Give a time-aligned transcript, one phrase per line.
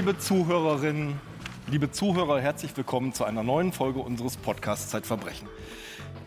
[0.00, 1.20] Liebe Zuhörerinnen,
[1.66, 5.46] liebe Zuhörer, herzlich willkommen zu einer neuen Folge unseres Podcasts Zeitverbrechen.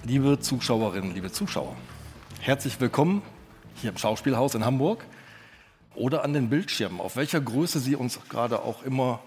[0.04, 1.76] Liebe Zuschauerinnen, liebe Zuschauer,
[2.40, 3.24] herzlich willkommen
[3.82, 5.04] hier im Schauspielhaus in Hamburg
[5.96, 9.22] oder an den Bildschirmen, auf welcher Größe Sie uns gerade auch immer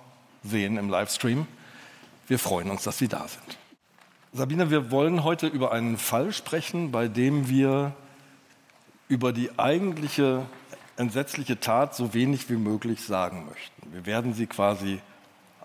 [0.44, 1.48] sehen im Livestream.
[2.28, 3.58] Wir freuen uns, dass Sie da sind.
[4.32, 7.96] Sabine, wir wollen heute über einen Fall sprechen, bei dem wir
[9.08, 10.46] über die eigentliche
[10.96, 13.92] entsetzliche Tat so wenig wie möglich sagen möchten.
[13.92, 15.00] Wir werden sie quasi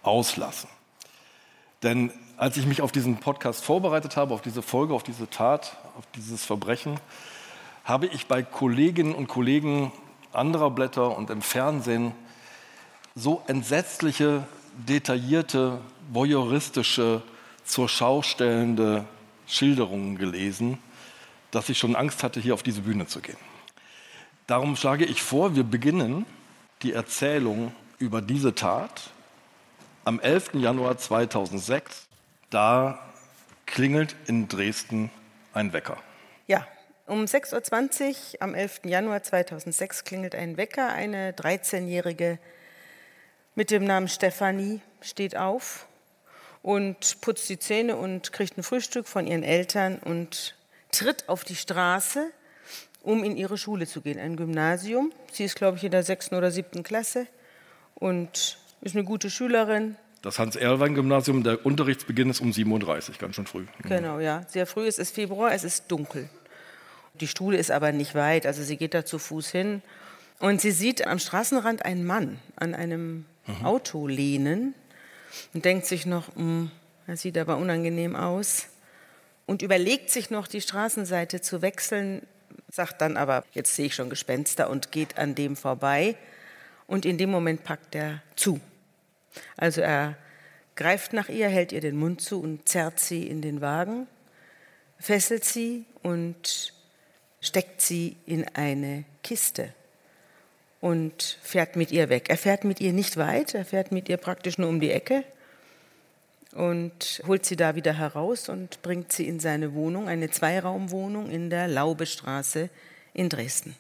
[0.04, 0.70] auslassen.
[1.84, 5.78] Denn als ich mich auf diesen Podcast vorbereitet habe, auf diese Folge, auf diese Tat,
[5.98, 7.00] auf dieses Verbrechen,
[7.84, 9.92] habe ich bei Kolleginnen und Kollegen
[10.34, 12.14] anderer Blätter und im Fernsehen
[13.16, 15.80] so entsetzliche, detaillierte,
[16.12, 17.22] voyeuristische,
[17.64, 19.06] zur Schau stellende
[19.48, 20.78] Schilderungen gelesen,
[21.52, 23.38] dass ich schon Angst hatte, hier auf diese Bühne zu gehen.
[24.52, 26.26] Darum schlage ich vor, wir beginnen
[26.82, 29.12] die Erzählung über diese Tat
[30.04, 30.56] am 11.
[30.56, 32.10] Januar 2006.
[32.50, 33.00] Da
[33.66, 35.10] klingelt in Dresden
[35.54, 35.96] ein Wecker.
[36.48, 36.68] Ja,
[37.08, 38.82] um 6.20 Uhr am 11.
[38.84, 40.90] Januar 2006 klingelt ein Wecker.
[40.90, 42.38] Eine 13-Jährige
[43.56, 45.88] mit dem Namen Stefanie steht auf
[46.62, 50.58] und putzt die Zähne und kriegt ein Frühstück von ihren Eltern und
[50.92, 52.34] tritt auf die Straße
[53.02, 55.12] um in ihre Schule zu gehen, ein Gymnasium.
[55.32, 57.28] Sie ist, glaube ich, in der sechsten oder siebten Klasse
[57.96, 59.96] und ist eine gute Schülerin.
[60.22, 63.62] Das Hans-Erlwein-Gymnasium, der Unterrichtsbeginn ist um 37, ganz schön früh.
[63.62, 63.90] Mhm.
[63.90, 64.88] Genau, ja, sehr früh.
[64.88, 66.30] Es ist Februar, es ist dunkel.
[67.16, 69.82] Die Schule ist aber nicht weit, also sie geht da zu Fuß hin.
[70.40, 73.66] Und sie sieht am Straßenrand einen Mann an einem mhm.
[73.66, 74.74] Auto lehnen
[75.54, 76.30] und denkt sich noch,
[77.08, 78.68] er sieht aber unangenehm aus.
[79.46, 82.26] Und überlegt sich noch, die Straßenseite zu wechseln,
[82.72, 86.16] sagt dann aber, jetzt sehe ich schon Gespenster und geht an dem vorbei.
[86.88, 88.60] Und in dem Moment packt er zu.
[89.58, 90.18] Also er
[90.76, 94.08] greift nach ihr, hält ihr den Mund zu und zerrt sie in den Wagen,
[95.00, 96.74] fesselt sie und
[97.40, 99.74] steckt sie in eine Kiste
[100.80, 102.30] und fährt mit ihr weg.
[102.30, 105.24] Er fährt mit ihr nicht weit, er fährt mit ihr praktisch nur um die Ecke
[106.54, 111.50] und holt sie da wieder heraus und bringt sie in seine Wohnung, eine Zweiraumwohnung in
[111.50, 112.70] der Laubestraße
[113.14, 113.76] in Dresden.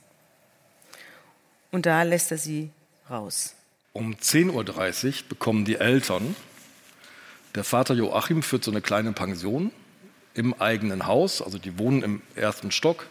[1.71, 2.71] Und da lässt er sie
[3.09, 3.55] raus.
[3.93, 6.35] Um 10.30 Uhr bekommen die Eltern,
[7.55, 9.71] der Vater Joachim führt so eine kleine Pension
[10.33, 13.07] im eigenen Haus, also die wohnen im ersten Stock.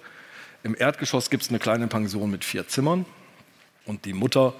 [0.62, 3.04] Im Erdgeschoss gibt es eine kleine Pension mit vier Zimmern
[3.84, 4.54] und die Mutter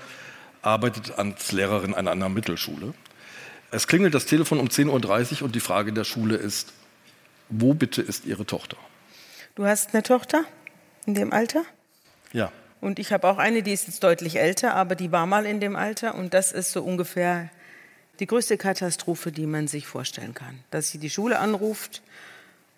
[0.61, 2.93] arbeitet als Lehrerin an einer Mittelschule.
[3.71, 6.73] Es klingelt das Telefon um 10.30 Uhr und die Frage der Schule ist,
[7.49, 8.77] wo bitte ist Ihre Tochter?
[9.55, 10.45] Du hast eine Tochter
[11.07, 11.65] in dem Alter?
[12.33, 12.53] Ja.
[12.81, 15.61] Und ich habe auch eine, die ist jetzt deutlich älter, aber die war mal in
[15.61, 17.51] dem Alter und das ist so ungefähr
[18.19, 20.59] die größte Katastrophe, die man sich vorstellen kann.
[20.71, 22.03] Dass sie die Schule anruft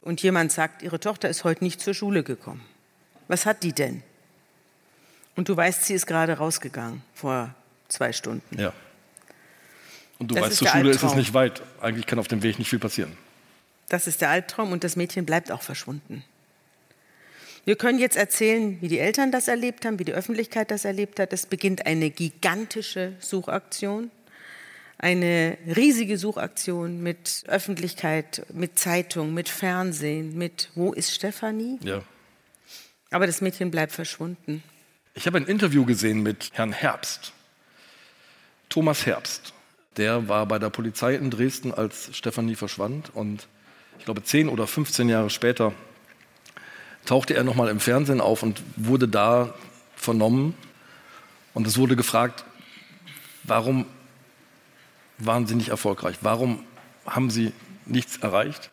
[0.01, 2.65] und jemand sagt, ihre Tochter ist heute nicht zur Schule gekommen.
[3.29, 4.03] Was hat die denn?
[5.37, 7.55] Und du weißt, sie ist gerade rausgegangen vor
[7.89, 8.59] zwei Stunden.
[8.59, 8.73] Ja.
[10.23, 11.09] Und du das weißt, zur Schule Albtraum.
[11.09, 11.63] ist es nicht weit.
[11.81, 13.17] Eigentlich kann auf dem Weg nicht viel passieren.
[13.89, 16.23] Das ist der Albtraum und das Mädchen bleibt auch verschwunden.
[17.65, 21.19] Wir können jetzt erzählen, wie die Eltern das erlebt haben, wie die Öffentlichkeit das erlebt
[21.19, 21.33] hat.
[21.33, 24.13] Es beginnt eine gigantische Suchaktion,
[24.97, 31.81] eine riesige Suchaktion mit Öffentlichkeit, mit Zeitung, mit Fernsehen, mit Wo ist Stefanie?
[31.83, 32.05] Ja.
[33.11, 34.63] Aber das Mädchen bleibt verschwunden.
[35.15, 37.33] Ich habe ein Interview gesehen mit Herrn Herbst,
[38.69, 39.53] Thomas Herbst
[39.97, 43.11] der war bei der Polizei in Dresden, als Stefanie verschwand.
[43.15, 43.47] Und
[43.99, 45.73] ich glaube, zehn oder 15 Jahre später
[47.05, 49.55] tauchte er nochmal im Fernsehen auf und wurde da
[49.97, 50.55] vernommen.
[51.55, 52.45] Und es wurde gefragt,
[53.45, 53.87] warum
[55.19, 56.17] waren Sie nicht erfolgreich?
[56.23, 56.65] Warum
[57.07, 57.53] haben Sie
[57.87, 58.71] nichts erreicht?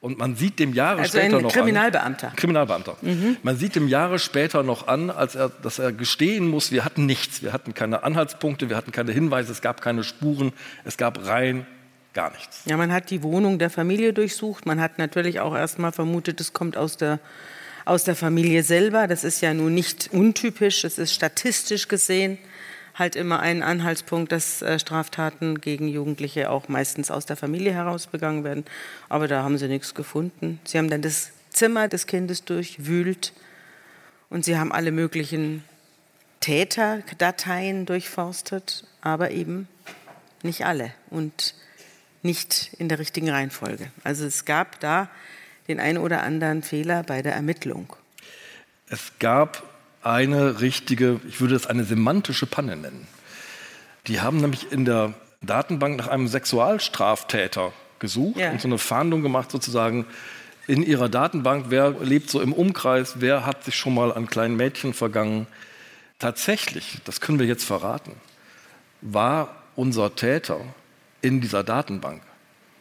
[0.00, 2.28] Und man sieht dem Jahre also später noch Kriminalbeamter.
[2.28, 2.96] An, Kriminalbeamter.
[3.00, 3.38] Mhm.
[3.42, 7.06] Man sieht dem Jahre später noch an, als er, dass er gestehen muss, wir hatten
[7.06, 7.42] nichts.
[7.42, 10.52] Wir hatten keine Anhaltspunkte, wir hatten keine Hinweise, es gab keine Spuren,
[10.84, 11.66] es gab rein
[12.12, 12.62] gar nichts.
[12.66, 14.66] Ja, man hat die Wohnung der Familie durchsucht.
[14.66, 17.18] Man hat natürlich auch erst mal vermutet, es kommt aus der,
[17.84, 19.06] aus der Familie selber.
[19.06, 22.38] Das ist ja nun nicht untypisch, es ist statistisch gesehen
[22.96, 28.06] halt immer einen Anhaltspunkt, dass äh, Straftaten gegen Jugendliche auch meistens aus der Familie heraus
[28.06, 28.64] begangen werden.
[29.08, 30.58] Aber da haben sie nichts gefunden.
[30.64, 33.32] Sie haben dann das Zimmer des Kindes durchwühlt
[34.30, 35.62] und sie haben alle möglichen
[36.40, 39.68] Täterdateien durchforstet, aber eben
[40.42, 41.54] nicht alle und
[42.22, 43.90] nicht in der richtigen Reihenfolge.
[44.04, 45.08] Also es gab da
[45.68, 47.94] den einen oder anderen Fehler bei der Ermittlung.
[48.88, 49.62] Es gab
[50.06, 53.08] eine richtige, ich würde es eine semantische Panne nennen.
[54.06, 58.52] Die haben nämlich in der Datenbank nach einem Sexualstraftäter gesucht Ja.
[58.52, 60.06] und so eine Fahndung gemacht, sozusagen
[60.68, 64.56] in ihrer Datenbank, wer lebt so im Umkreis, wer hat sich schon mal an kleinen
[64.56, 65.46] Mädchen vergangen.
[66.18, 68.12] Tatsächlich, das können wir jetzt verraten,
[69.00, 70.60] war unser Täter
[71.20, 72.22] in dieser Datenbank.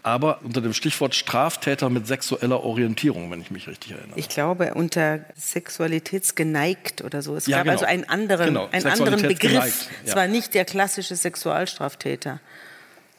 [0.05, 4.19] Aber unter dem Stichwort Straftäter mit sexueller Orientierung, wenn ich mich richtig erinnere.
[4.19, 7.35] Ich glaube, unter sexualitätsgeneigt oder so.
[7.35, 7.73] Es Ja, gab genau.
[7.73, 9.51] also einen anderen, Genau, einen anderen Begriff.
[9.53, 9.65] ja.
[10.05, 12.39] Es war nicht der klassische Sexualstraftäter,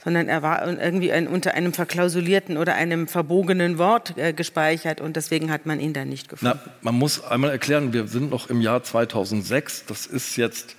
[0.05, 5.17] sondern er war irgendwie ein, unter einem verklausulierten oder einem verbogenen Wort äh, gespeichert und
[5.17, 6.57] deswegen hat man ihn dann nicht gefunden.
[6.65, 10.77] Na, man muss einmal erklären, wir sind noch im Jahr 2006, das ist jetzt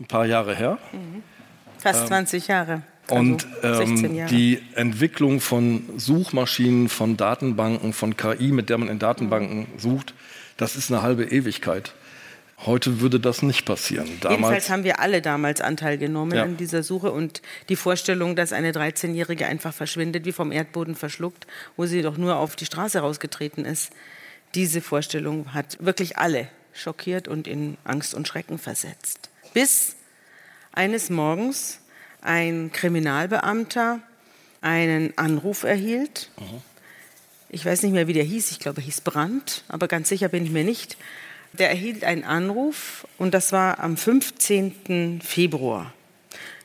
[0.00, 0.78] ein paar Jahre her.
[1.78, 2.82] Fast 20 Jahre.
[3.10, 8.88] Also Und 16 ähm, die Entwicklung von Suchmaschinen, von Datenbanken, von KI, mit der man
[8.88, 10.14] in Datenbanken sucht,
[10.56, 11.94] das ist eine halbe Ewigkeit.
[12.66, 14.06] Heute würde das nicht passieren.
[14.06, 16.42] Jedenfalls Damals, haben wir alle damals Anteil genommen Ja.
[16.42, 17.40] an dieser Suche und
[17.70, 21.46] die Vorstellung, dass eine 13-Jährige einfach verschwindet, wie vom Erdboden verschluckt,
[21.78, 23.92] wo sie doch nur auf die Straße rausgetreten ist,
[24.54, 29.30] diese Vorstellung hat wirklich alle schockiert und in Angst und Schrecken versetzt.
[29.54, 29.96] Bis
[30.72, 31.79] eines Morgens
[32.22, 34.00] ein Kriminalbeamter
[34.60, 36.30] einen Anruf erhielt.
[37.48, 38.50] Ich weiß nicht mehr, wie der hieß.
[38.50, 40.96] Ich glaube, er hieß Brandt, aber ganz sicher bin ich mir nicht.
[41.52, 45.20] Der erhielt einen Anruf und das war am 15.
[45.22, 45.92] Februar.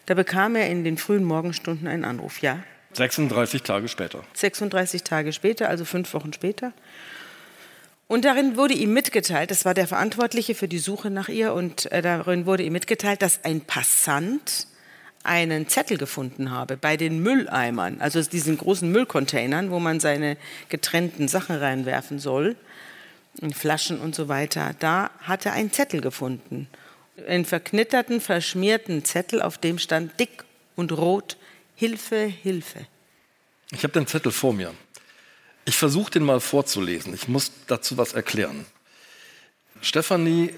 [0.05, 2.41] Da bekam er in den frühen Morgenstunden einen Anruf.
[2.41, 2.59] Ja,
[2.93, 4.23] 36 Tage später.
[4.33, 6.71] 36 Tage später, also fünf Wochen später.
[8.07, 11.91] Und darin wurde ihm mitgeteilt, das war der Verantwortliche für die Suche nach ihr, und
[11.91, 14.67] äh, darin wurde ihm mitgeteilt, dass ein Passant
[15.25, 20.37] einen Zettel gefunden habe bei den Mülleimern, also diesen großen Müllcontainern, wo man seine
[20.69, 22.55] getrennten Sachen reinwerfen soll,
[23.53, 24.75] Flaschen und so weiter.
[24.79, 26.67] Da hat er einen Zettel gefunden.
[27.27, 30.43] Einen verknitterten, verschmierten Zettel, auf dem stand dick
[30.75, 31.37] und rot,
[31.75, 32.87] Hilfe, Hilfe.
[33.71, 34.73] Ich habe den Zettel vor mir.
[35.65, 37.13] Ich versuche den mal vorzulesen.
[37.13, 38.65] Ich muss dazu was erklären.
[39.81, 40.53] Stefanie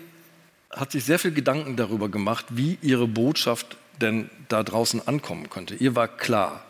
[0.70, 5.76] hat sich sehr viel Gedanken darüber gemacht, wie ihre Botschaft denn da draußen ankommen könnte.
[5.76, 6.64] Ihr war klar,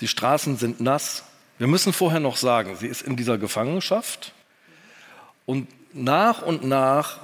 [0.00, 1.24] die Straßen sind nass.
[1.58, 4.32] Wir müssen vorher noch sagen, sie ist in dieser Gefangenschaft
[5.46, 7.18] und nach und nach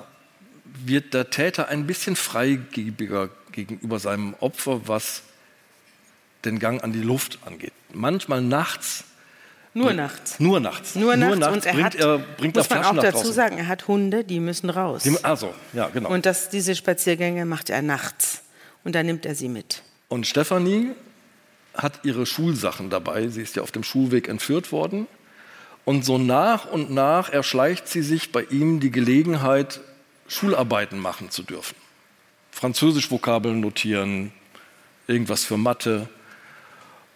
[0.84, 5.22] wird der Täter ein bisschen freigebiger gegenüber seinem Opfer, was
[6.44, 7.72] den Gang an die Luft angeht.
[7.94, 9.04] Manchmal nachts
[9.72, 10.38] Nur nachts.
[10.38, 10.94] nur nachts.
[10.94, 11.46] Nur nachts.
[11.46, 14.40] und er bringt hat, er, bringt muss man auch dazu sagen, er hat Hunde, die
[14.40, 15.04] müssen raus.
[15.04, 16.08] Die- Also, ja, genau.
[16.10, 18.42] Und, Und das, diese Spaziergänge macht er nachts.
[18.86, 19.82] Und da nimmt er sie mit.
[20.08, 20.92] und Stefanie
[21.74, 23.26] hat ihre Schulsachen dabei.
[23.26, 25.08] Sie ist ja auf dem Schulweg entführt worden.
[25.84, 29.80] Und so nach und nach erschleicht sie sich bei ihm die Gelegenheit,
[30.28, 31.74] Schularbeiten machen zu dürfen.
[32.52, 34.30] Französisch-Vokabeln notieren,
[35.08, 36.08] irgendwas für Mathe.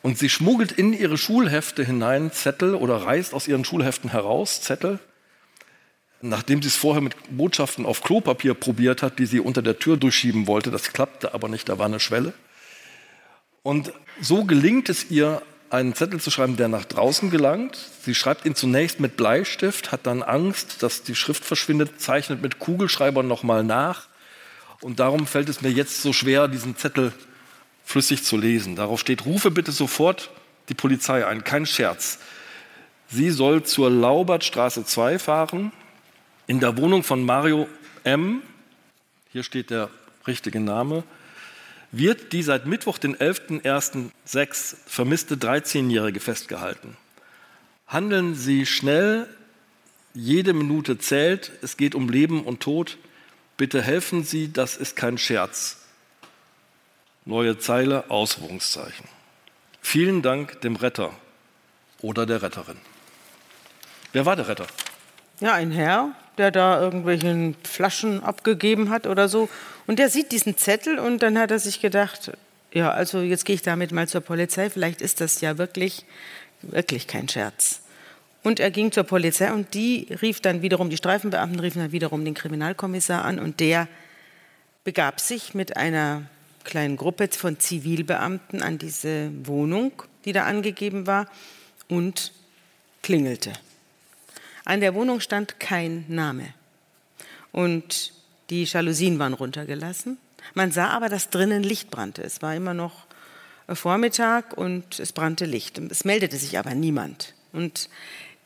[0.02, 4.98] Und sie schmuggelt in ihre Schulhefte hinein Zettel oder reißt aus ihren Schulheften heraus Zettel,
[6.22, 9.96] nachdem sie es vorher mit Botschaften auf Klopapier probiert hat, die sie unter der Tür
[9.96, 10.70] durchschieben wollte.
[10.70, 12.32] Das klappte aber nicht, da war eine Schwelle.
[13.62, 17.78] Und so gelingt es ihr, einen Zettel zu schreiben, der nach draußen gelangt.
[18.02, 22.58] Sie schreibt ihn zunächst mit Bleistift, hat dann Angst, dass die Schrift verschwindet, zeichnet mit
[22.58, 24.08] Kugelschreibern nochmal nach.
[24.80, 27.12] Und darum fällt es mir jetzt so schwer, diesen Zettel
[27.84, 28.74] flüssig zu lesen.
[28.76, 30.30] Darauf steht, rufe bitte sofort
[30.68, 32.18] die Polizei ein, kein Scherz.
[33.08, 35.72] Sie soll zur Laubertstraße 2 fahren,
[36.50, 37.68] in der Wohnung von Mario
[38.02, 38.42] M.,
[39.30, 39.88] hier steht der
[40.26, 41.04] richtige Name,
[41.92, 46.96] wird die seit Mittwoch, den 11.01.06 vermisste 13-Jährige festgehalten.
[47.86, 49.28] Handeln Sie schnell,
[50.12, 52.98] jede Minute zählt, es geht um Leben und Tod.
[53.56, 55.76] Bitte helfen Sie, das ist kein Scherz.
[57.26, 59.06] Neue Zeile, Ausrufungszeichen.
[59.82, 61.12] Vielen Dank dem Retter
[62.00, 62.78] oder der Retterin.
[64.12, 64.66] Wer war der Retter?
[65.38, 69.48] Ja, ein Herr, der da irgendwelche Flaschen abgegeben hat oder so.
[69.86, 72.32] Und der sieht diesen Zettel und dann hat er sich gedacht,
[72.72, 74.70] ja, also jetzt gehe ich damit mal zur Polizei.
[74.70, 76.04] Vielleicht ist das ja wirklich,
[76.62, 77.82] wirklich kein Scherz.
[78.42, 82.24] Und er ging zur Polizei und die rief dann wiederum, die Streifenbeamten riefen dann wiederum
[82.24, 83.86] den Kriminalkommissar an und der
[84.82, 86.22] begab sich mit einer
[86.64, 89.92] kleinen Gruppe von Zivilbeamten an diese Wohnung,
[90.24, 91.26] die da angegeben war,
[91.88, 92.32] und
[93.02, 93.52] klingelte.
[94.70, 96.54] An der Wohnung stand kein Name.
[97.50, 98.12] Und
[98.50, 100.16] die Jalousien waren runtergelassen.
[100.54, 102.22] Man sah aber, dass drinnen Licht brannte.
[102.22, 103.06] Es war immer noch
[103.68, 105.76] Vormittag und es brannte Licht.
[105.90, 107.34] Es meldete sich aber niemand.
[107.52, 107.90] Und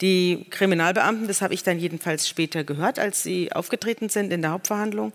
[0.00, 4.52] die Kriminalbeamten, das habe ich dann jedenfalls später gehört, als sie aufgetreten sind in der
[4.52, 5.12] Hauptverhandlung,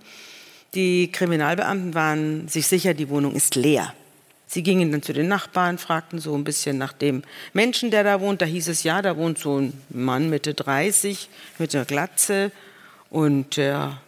[0.76, 3.96] Die Kriminalbeamten waren sich sicher, die Wohnung ist leer.
[4.52, 7.22] Sie gingen dann zu den Nachbarn, fragten so ein bisschen nach dem
[7.54, 8.42] Menschen, der da wohnt.
[8.42, 11.30] Da hieß es, ja, da wohnt so ein Mann Mitte 30
[11.60, 12.52] mit einer Glatze
[13.12, 14.02] und der,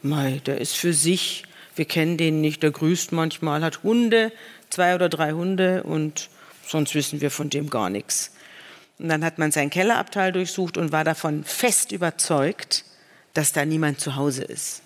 [0.00, 1.44] mei, der ist für sich.
[1.76, 4.32] Wir kennen den nicht, der grüßt manchmal, hat Hunde,
[4.70, 6.30] zwei oder drei Hunde und
[6.66, 8.30] sonst wissen wir von dem gar nichts.
[8.98, 12.86] Und dann hat man sein Kellerabteil durchsucht und war davon fest überzeugt,
[13.34, 14.80] dass da niemand zu Hause ist.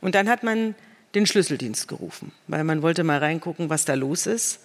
[0.00, 0.74] Und dann hat man
[1.14, 4.60] den Schlüsseldienst gerufen, weil man wollte mal reingucken, was da los ist.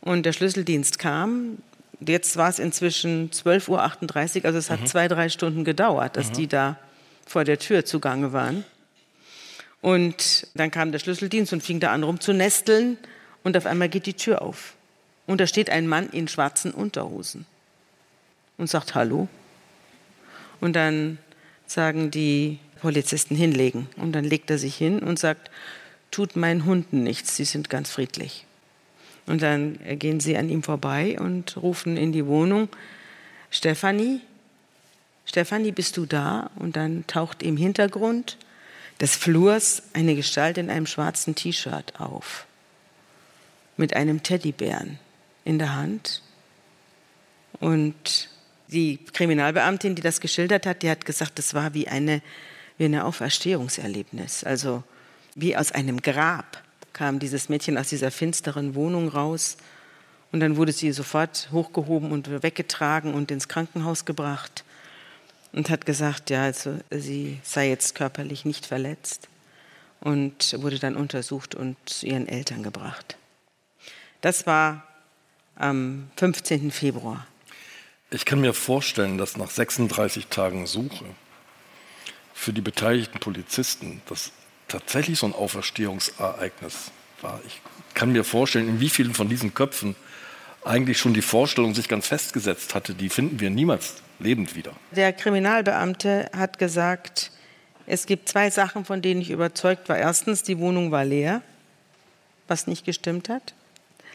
[0.00, 1.58] Und der Schlüsseldienst kam.
[2.00, 4.86] Jetzt war es inzwischen 12.38 Uhr, also es hat mhm.
[4.86, 6.34] zwei, drei Stunden gedauert, dass mhm.
[6.34, 6.78] die da
[7.26, 8.64] vor der Tür zugange waren.
[9.82, 12.96] Und dann kam der Schlüsseldienst und fing da an rum zu nesteln
[13.42, 14.74] und auf einmal geht die Tür auf.
[15.26, 17.46] Und da steht ein Mann in schwarzen Unterhosen
[18.58, 19.28] und sagt Hallo.
[20.60, 21.18] Und dann
[21.66, 23.88] sagen die Polizisten hinlegen.
[23.96, 25.50] Und dann legt er sich hin und sagt,
[26.10, 28.46] tut meinen Hunden nichts, sie sind ganz friedlich.
[29.26, 32.68] Und dann gehen sie an ihm vorbei und rufen in die Wohnung,
[33.50, 34.20] Stefanie,
[35.24, 36.50] Stefanie, bist du da?
[36.56, 38.36] Und dann taucht im Hintergrund
[39.00, 42.46] des Flurs eine Gestalt in einem schwarzen T-Shirt auf,
[43.76, 44.98] mit einem Teddybären
[45.44, 46.22] in der Hand.
[47.60, 48.28] Und
[48.68, 52.22] die Kriminalbeamtin, die das geschildert hat, die hat gesagt, das war wie eine,
[52.78, 54.44] wie eine Auferstehungserlebnis.
[54.44, 54.82] Also
[55.34, 59.56] wie aus einem Grab kam dieses Mädchen aus dieser finsteren Wohnung raus.
[60.32, 64.64] Und dann wurde sie sofort hochgehoben und weggetragen und ins Krankenhaus gebracht
[65.52, 69.28] und hat gesagt, ja, also sie sei jetzt körperlich nicht verletzt
[70.00, 73.16] und wurde dann untersucht und zu ihren Eltern gebracht.
[74.20, 74.86] Das war
[75.56, 76.70] am 15.
[76.70, 77.26] Februar.
[78.10, 81.04] Ich kann mir vorstellen, dass nach 36 Tagen Suche
[82.34, 84.32] für die beteiligten Polizisten das
[84.70, 87.40] tatsächlich so ein Auferstehungsereignis war.
[87.46, 87.60] Ich
[87.94, 89.96] kann mir vorstellen, in wie vielen von diesen Köpfen
[90.64, 94.72] eigentlich schon die Vorstellung sich ganz festgesetzt hatte, die finden wir niemals lebend wieder.
[94.92, 97.30] Der Kriminalbeamte hat gesagt,
[97.86, 99.96] es gibt zwei Sachen, von denen ich überzeugt war.
[99.96, 101.42] Erstens, die Wohnung war leer,
[102.46, 103.54] was nicht gestimmt hat.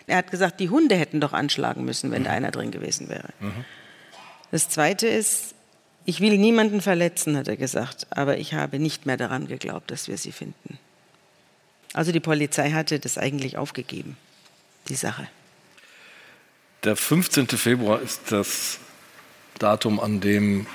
[0.07, 2.25] Er hat gesagt, die Hunde hätten doch anschlagen müssen, wenn mhm.
[2.25, 3.29] da einer drin gewesen wäre.
[3.39, 3.65] Mhm.
[4.51, 5.54] Das Zweite ist,
[6.05, 10.07] ich will niemanden verletzen, hat er gesagt, aber ich habe nicht mehr daran geglaubt, dass
[10.07, 10.77] wir sie finden.
[11.93, 14.17] Also die Polizei hatte das eigentlich aufgegeben,
[14.89, 15.27] die Sache.
[16.83, 17.47] Der 15.
[17.47, 18.79] Februar ist das
[19.57, 20.67] Datum, an dem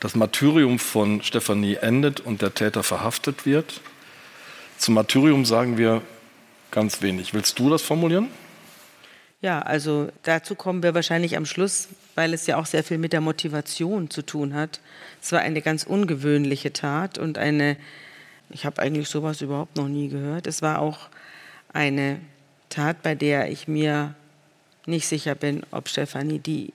[0.00, 3.80] das Martyrium von Stefanie endet und der Täter verhaftet wird.
[4.78, 6.02] Zum Martyrium sagen wir
[6.70, 7.34] ganz wenig.
[7.34, 8.28] Willst du das formulieren?
[9.40, 13.12] Ja, also dazu kommen wir wahrscheinlich am Schluss, weil es ja auch sehr viel mit
[13.12, 14.80] der Motivation zu tun hat.
[15.22, 17.76] Es war eine ganz ungewöhnliche Tat und eine,
[18.50, 20.48] ich habe eigentlich sowas überhaupt noch nie gehört.
[20.48, 21.08] Es war auch
[21.72, 22.18] eine
[22.68, 24.14] Tat, bei der ich mir
[24.86, 26.72] nicht sicher bin, ob Stefanie die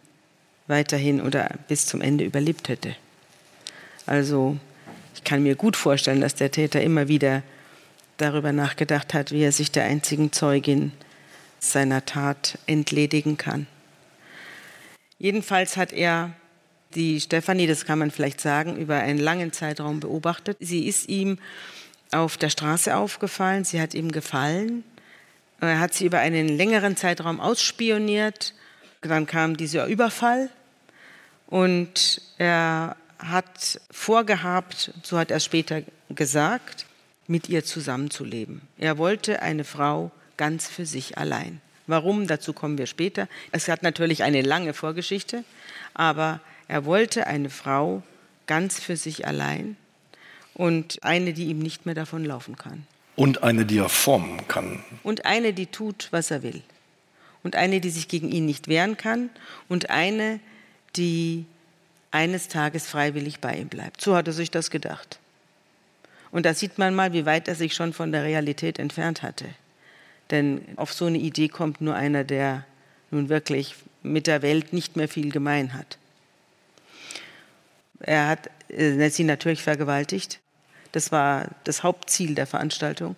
[0.68, 2.96] weiterhin oder bis zum Ende überlebt hätte.
[4.06, 4.58] Also
[5.16, 7.44] ich kann mir gut vorstellen, dass der Täter immer wieder
[8.16, 10.94] darüber nachgedacht hat, wie er sich der einzigen Zeugin
[11.72, 13.68] seiner Tat entledigen kann.
[15.18, 16.34] Jedenfalls hat er
[16.96, 20.58] die Stefanie, das kann man vielleicht sagen, über einen langen Zeitraum beobachtet.
[20.60, 21.38] Sie ist ihm
[22.12, 24.84] auf der Straße aufgefallen, sie hat ihm gefallen.
[25.60, 28.54] Er hat sie über einen längeren Zeitraum ausspioniert.
[29.02, 30.50] Dann kam dieser Überfall
[31.48, 36.86] und er hat vorgehabt, so hat er später gesagt,
[37.28, 38.62] mit ihr zusammenzuleben.
[38.78, 41.62] Er wollte eine Frau ganz für sich allein.
[41.88, 43.28] Warum, dazu kommen wir später.
[43.52, 45.44] Es hat natürlich eine lange Vorgeschichte,
[45.94, 48.04] aber er wollte eine Frau
[48.48, 49.76] ganz für sich allein
[50.54, 52.88] und eine, die ihm nicht mehr davon laufen kann.
[53.16, 54.84] Und eine, die er formen kann.
[55.04, 56.62] Und eine, die tut, was er will.
[57.44, 59.30] Und eine, die sich gegen ihn nicht wehren kann.
[59.68, 60.40] Und eine,
[60.96, 61.46] die
[62.12, 64.02] eines Tages freiwillig bei ihm bleibt.
[64.02, 65.20] So hat er sich das gedacht.
[66.32, 69.46] Und da sieht man mal, wie weit er sich schon von der Realität entfernt hatte.
[70.32, 72.66] Denn auf so eine Idee kommt nur einer, der
[73.12, 75.98] nun wirklich mit der Welt nicht mehr viel gemein hat.
[78.00, 80.40] Er hat äh, sie natürlich vergewaltigt.
[80.92, 83.16] Das war das Hauptziel der Veranstaltung.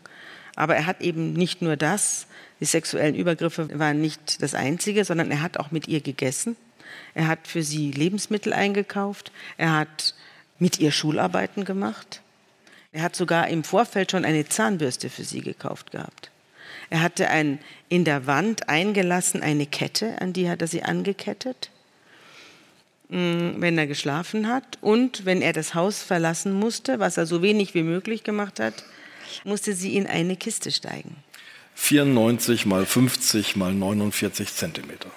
[0.55, 2.27] Aber er hat eben nicht nur das,
[2.59, 6.55] die sexuellen Übergriffe waren nicht das Einzige, sondern er hat auch mit ihr gegessen.
[7.13, 9.31] Er hat für sie Lebensmittel eingekauft.
[9.57, 10.13] Er hat
[10.59, 12.21] mit ihr Schularbeiten gemacht.
[12.93, 16.31] Er hat sogar im Vorfeld schon eine Zahnbürste für sie gekauft gehabt.
[16.89, 21.69] Er hatte ein, in der Wand eingelassen eine Kette, an die hat er sie angekettet.
[23.09, 24.77] mh, wenn er geschlafen hat.
[24.81, 28.83] Und wenn er das Haus verlassen musste, was er so wenig wie möglich gemacht hat,
[29.43, 31.15] musste sie in eine Kiste steigen.
[31.75, 35.09] 94 mal 50 mal 49 Zentimeter.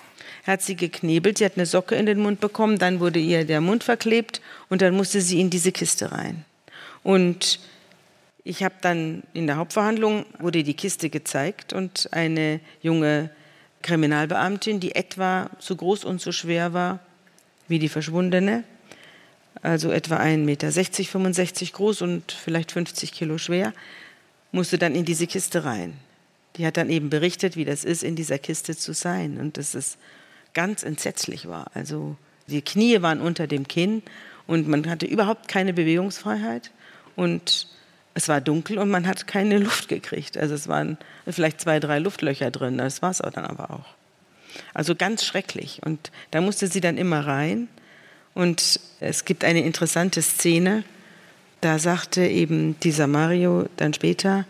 [0.44, 3.60] Hat sie geknebelt, sie hat eine Socke in den Mund bekommen, dann wurde ihr der
[3.60, 6.44] Mund verklebt und dann musste sie in diese Kiste rein.
[7.02, 7.60] Und
[8.48, 13.28] ich habe dann in der Hauptverhandlung wurde die Kiste gezeigt und eine junge
[13.82, 17.00] Kriminalbeamtin, die etwa so groß und so schwer war
[17.68, 18.64] wie die Verschwundene,
[19.60, 23.74] also etwa 1,60 Meter, 65 groß und vielleicht 50 Kilo schwer,
[24.50, 25.92] musste dann in diese Kiste rein.
[26.56, 29.74] Die hat dann eben berichtet, wie das ist, in dieser Kiste zu sein und dass
[29.74, 29.98] es
[30.54, 31.70] ganz entsetzlich war.
[31.74, 34.02] Also die Knie waren unter dem Kinn
[34.46, 36.70] und man hatte überhaupt keine Bewegungsfreiheit
[37.14, 37.68] und
[38.18, 40.37] es war dunkel und man hat keine Luft gekriegt.
[40.37, 42.76] Also es waren vielleicht zwei, drei Luftlöcher drin.
[42.76, 43.94] Das war es dann aber auch.
[44.75, 45.80] Also ganz schrecklich.
[45.84, 47.68] Und da musste sie dann immer rein.
[48.34, 50.82] Und es gibt eine interessante Szene.
[51.60, 54.46] Da sagte eben dieser Mario dann später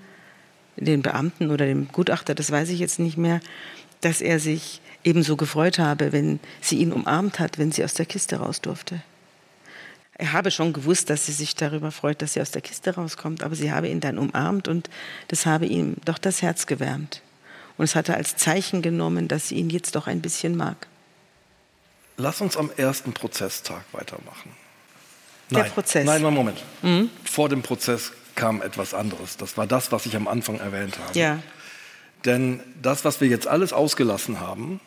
[0.76, 3.40] den Beamten oder dem Gutachter, das weiß ich jetzt nicht mehr,
[4.00, 8.06] dass er sich ebenso gefreut habe, wenn sie ihn umarmt hat, wenn sie aus der
[8.06, 9.02] Kiste raus durfte.
[10.18, 13.44] Er habe schon gewusst, dass sie sich darüber freut, dass sie aus der Kiste rauskommt,
[13.44, 14.90] aber sie habe ihn dann umarmt und
[15.28, 17.22] das habe ihm doch das Herz gewärmt.
[17.76, 20.88] Und es hat er als Zeichen genommen, dass sie ihn jetzt doch ein bisschen mag.
[22.16, 24.50] Lass uns am ersten Prozesstag weitermachen.
[25.50, 25.70] Der Nein.
[25.70, 26.04] Prozess.
[26.04, 26.58] Nein, nein, Moment.
[26.82, 27.10] Mhm.
[27.25, 29.37] Vor dem Prozess kam etwas anderes.
[29.37, 31.16] Das war das, was ich am Anfang erwähnt habe.
[31.16, 31.38] Ja.
[32.25, 34.80] Denn das, was wir jetzt alles ausgelassen haben,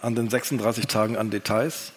[0.00, 1.92] an den 36 Tagen an Details,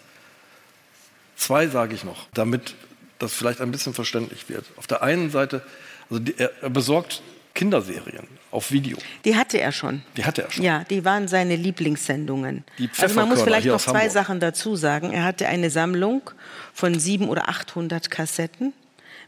[1.39, 2.75] Zwei sage ich noch, damit
[3.17, 4.65] das vielleicht ein bisschen verständlich wird.
[4.75, 5.62] Auf der einen Seite,
[6.10, 7.22] also die, er besorgt
[7.55, 8.98] Kinderserien auf Video.
[9.24, 10.03] Die hatte er schon.
[10.17, 10.65] Die hatte er schon.
[10.65, 12.65] Ja, die waren seine Lieblingssendungen.
[12.78, 14.10] Die also man muss vielleicht noch zwei.
[14.10, 15.13] Sachen dazu sagen.
[15.13, 16.30] Er hatte eine Sammlung
[16.73, 18.73] von sieben oder 800 Kassetten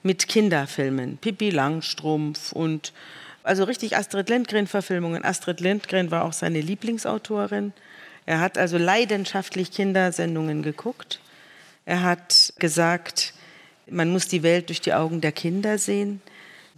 [0.04, 1.18] mit Kinderfilmen.
[1.18, 2.92] Pippi Langstrumpf und
[3.44, 5.24] also richtig Astrid Lindgren-Verfilmungen.
[5.24, 7.72] Astrid Lindgren war auch seine Lieblingsautorin.
[8.26, 11.21] Er hat also leidenschaftlich Kindersendungen geguckt.
[11.92, 13.34] Er hat gesagt,
[13.86, 16.22] man muss die Welt durch die Augen der Kinder sehen.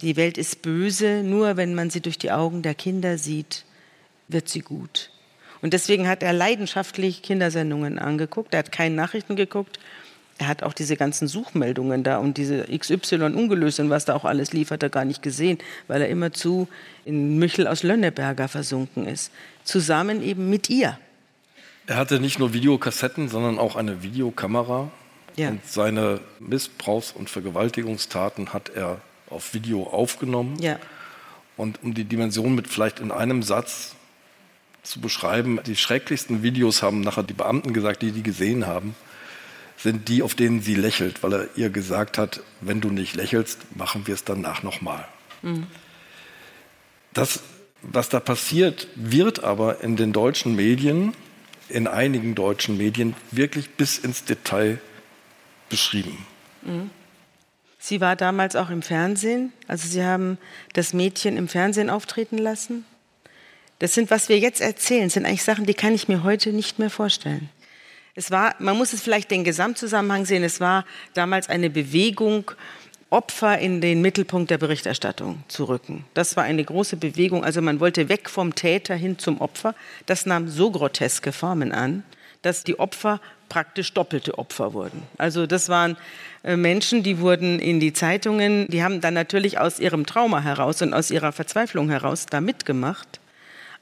[0.02, 3.64] Die Welt ist böse, nur wenn man sie durch die Augen der Kinder sieht,
[4.26, 5.12] wird sie gut.
[5.62, 8.54] Und deswegen hat er leidenschaftlich Kindersendungen angeguckt.
[8.54, 9.78] Er hat keine Nachrichten geguckt.
[10.38, 14.24] Er hat auch diese ganzen Suchmeldungen da und diese XY ungelöst und was da auch
[14.24, 16.66] alles lief, hat er gar nicht gesehen, weil er immerzu
[17.04, 19.30] in Michel aus Lönneberger versunken ist.
[19.62, 20.98] Zusammen eben mit ihr.
[21.86, 24.90] Er hatte nicht nur Videokassetten, sondern auch eine Videokamera.
[25.36, 25.50] Ja.
[25.50, 30.58] Und seine Missbrauchs- und Vergewaltigungstaten hat er auf Video aufgenommen.
[30.60, 30.78] Ja.
[31.56, 33.94] Und um die Dimension mit vielleicht in einem Satz
[34.82, 38.94] zu beschreiben, die schrecklichsten Videos haben nachher die Beamten gesagt, die die gesehen haben,
[39.76, 43.58] sind die, auf denen sie lächelt, weil er ihr gesagt hat, wenn du nicht lächelst,
[43.76, 45.06] machen wir es danach nochmal.
[45.42, 45.66] Mhm.
[47.12, 47.40] Das,
[47.82, 51.14] was da passiert, wird aber in den deutschen Medien,
[51.68, 54.78] in einigen deutschen Medien, wirklich bis ins Detail
[55.74, 56.16] beschrieben.
[57.80, 59.52] Sie war damals auch im Fernsehen.
[59.66, 60.38] Also Sie haben
[60.72, 62.84] das Mädchen im Fernsehen auftreten lassen.
[63.80, 66.78] Das sind, was wir jetzt erzählen, sind eigentlich Sachen, die kann ich mir heute nicht
[66.78, 67.50] mehr vorstellen.
[68.14, 70.44] Es war, man muss es vielleicht den Gesamtzusammenhang sehen.
[70.44, 72.52] Es war damals eine Bewegung,
[73.10, 76.04] Opfer in den Mittelpunkt der Berichterstattung zu rücken.
[76.14, 77.44] Das war eine große Bewegung.
[77.44, 79.74] Also man wollte weg vom Täter hin zum Opfer.
[80.06, 82.04] Das nahm so groteske Formen an,
[82.44, 85.02] dass die Opfer praktisch doppelte Opfer wurden.
[85.18, 85.96] Also das waren
[86.42, 90.82] äh, Menschen, die wurden in die Zeitungen, die haben dann natürlich aus ihrem Trauma heraus
[90.82, 93.20] und aus ihrer Verzweiflung heraus da mitgemacht.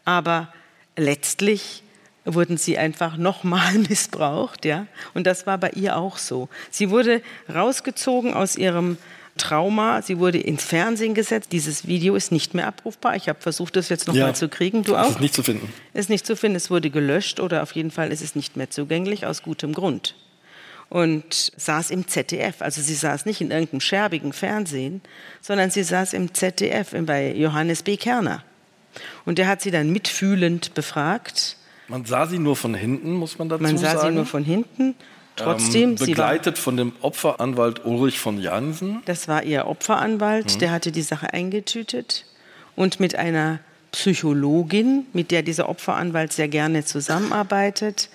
[0.05, 0.53] Aber
[0.97, 1.83] letztlich
[2.25, 4.87] wurden sie einfach nochmal missbraucht, ja.
[5.15, 6.49] Und das war bei ihr auch so.
[6.71, 7.23] Sie wurde
[7.53, 8.97] rausgezogen aus ihrem
[9.39, 10.03] Trauma.
[10.03, 11.53] Sie wurde ins Fernsehen gesetzt.
[11.53, 13.17] Dieses Video ist nicht mehr abrufbar.
[13.17, 14.35] Ich habe versucht, das jetzt nochmal Ja.
[14.35, 14.83] zu kriegen.
[14.85, 15.11] Du auch?
[15.11, 15.73] Ist nicht zu finden.
[15.95, 16.57] ist nicht zu finden.
[16.57, 20.15] Es wurde gelöscht oder auf jeden Fall ist es nicht mehr zugänglich aus gutem Grund.
[20.89, 22.61] Und saß im ZDF.
[22.61, 25.01] Also sie saß nicht in irgendeinem scherbigen Fernsehen,
[25.41, 27.97] sondern sie saß im ZDF bei Johannes B.
[27.97, 28.45] Kerner.
[29.25, 31.57] Und der hat sie dann mitfühlend befragt.
[31.89, 34.09] Man sah sie nur von hinten, muss man dazu Man sah sagen.
[34.11, 34.95] sie nur von hinten.
[35.37, 39.03] Trotzdem, ähm, begleitet von dem Opferanwalt Ulrich von Jansen.
[39.07, 42.27] das war ihr Opferanwalt, der hatte die Sache eingetütet.
[42.77, 43.61] Und mit einer
[43.93, 48.09] Psychologin, mit der dieser Opferanwalt sehr gerne zusammenarbeitet,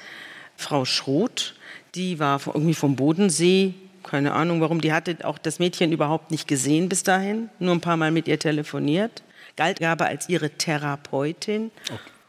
[0.55, 1.55] Frau Schroth,
[1.95, 6.47] die war irgendwie vom Bodensee, keine Ahnung warum, die hatte auch das Mädchen überhaupt nicht
[6.47, 9.23] gesehen bis dahin, nur ein paar Mal mit ihr telefoniert,
[9.55, 11.71] galt aber als ihre Therapeutin.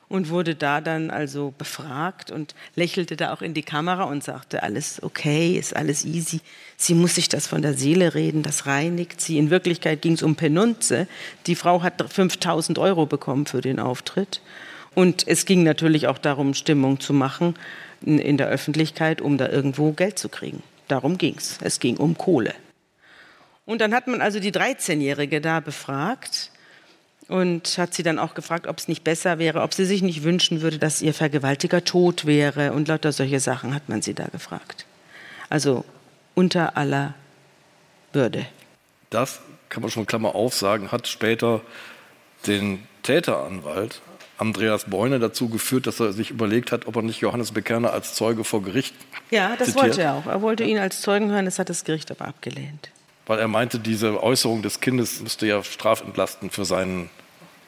[0.09, 4.63] Und wurde da dann also befragt und lächelte da auch in die Kamera und sagte,
[4.63, 6.41] alles okay, ist alles easy.
[6.77, 9.39] Sie muss sich das von der Seele reden, das reinigt sie.
[9.39, 11.07] In Wirklichkeit ging es um Penunze.
[11.47, 14.41] Die Frau hat 5000 Euro bekommen für den Auftritt.
[14.95, 17.55] Und es ging natürlich auch darum, Stimmung zu machen
[18.01, 20.63] in der Öffentlichkeit, um da irgendwo Geld zu kriegen.
[20.89, 21.59] Darum ging es.
[21.61, 22.55] Es ging um Kohle.
[23.67, 26.51] Und dann hat man also die 13-Jährige da befragt
[27.29, 30.23] und hat sie dann auch gefragt, ob es nicht besser wäre, ob sie sich nicht
[30.23, 32.73] wünschen würde, dass ihr Vergewaltiger tot wäre.
[32.73, 34.87] Und lauter solche Sachen hat man sie da gefragt.
[35.51, 35.85] Also
[36.35, 37.15] unter aller
[38.13, 38.47] Würde.
[39.11, 41.61] Das kann man schon Klammer auf sagen, hat später
[42.47, 44.01] den Täteranwalt
[44.39, 48.15] Andreas Beune dazu geführt, dass er sich überlegt hat, ob er nicht Johannes Bekerner als
[48.15, 48.95] Zeuge vor Gericht.
[49.31, 49.85] Ja, das zitiert.
[49.85, 50.27] wollte er auch.
[50.27, 52.91] Er wollte ihn als Zeugen hören, das hat das Gericht aber abgelehnt.
[53.29, 57.11] Weil er meinte, diese Äußerung des Kindes müsste ja strafentlasten für seinen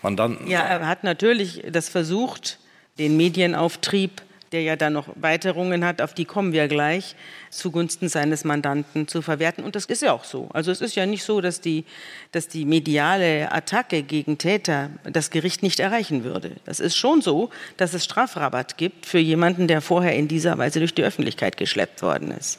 [0.03, 0.49] Mandanten.
[0.49, 2.59] Ja, er hat natürlich das versucht,
[2.99, 7.15] den Medienauftrieb der ja dann noch Weiterungen hat, auf die kommen wir gleich,
[7.51, 9.65] zugunsten seines Mandanten zu verwerten.
[9.65, 10.49] Und das ist ja auch so.
[10.53, 11.85] Also es ist ja nicht so, dass die,
[12.33, 16.53] dass die mediale Attacke gegen Täter das Gericht nicht erreichen würde.
[16.65, 20.81] Das ist schon so, dass es Strafrabatt gibt für jemanden, der vorher in dieser Weise
[20.81, 22.59] durch die Öffentlichkeit geschleppt worden ist.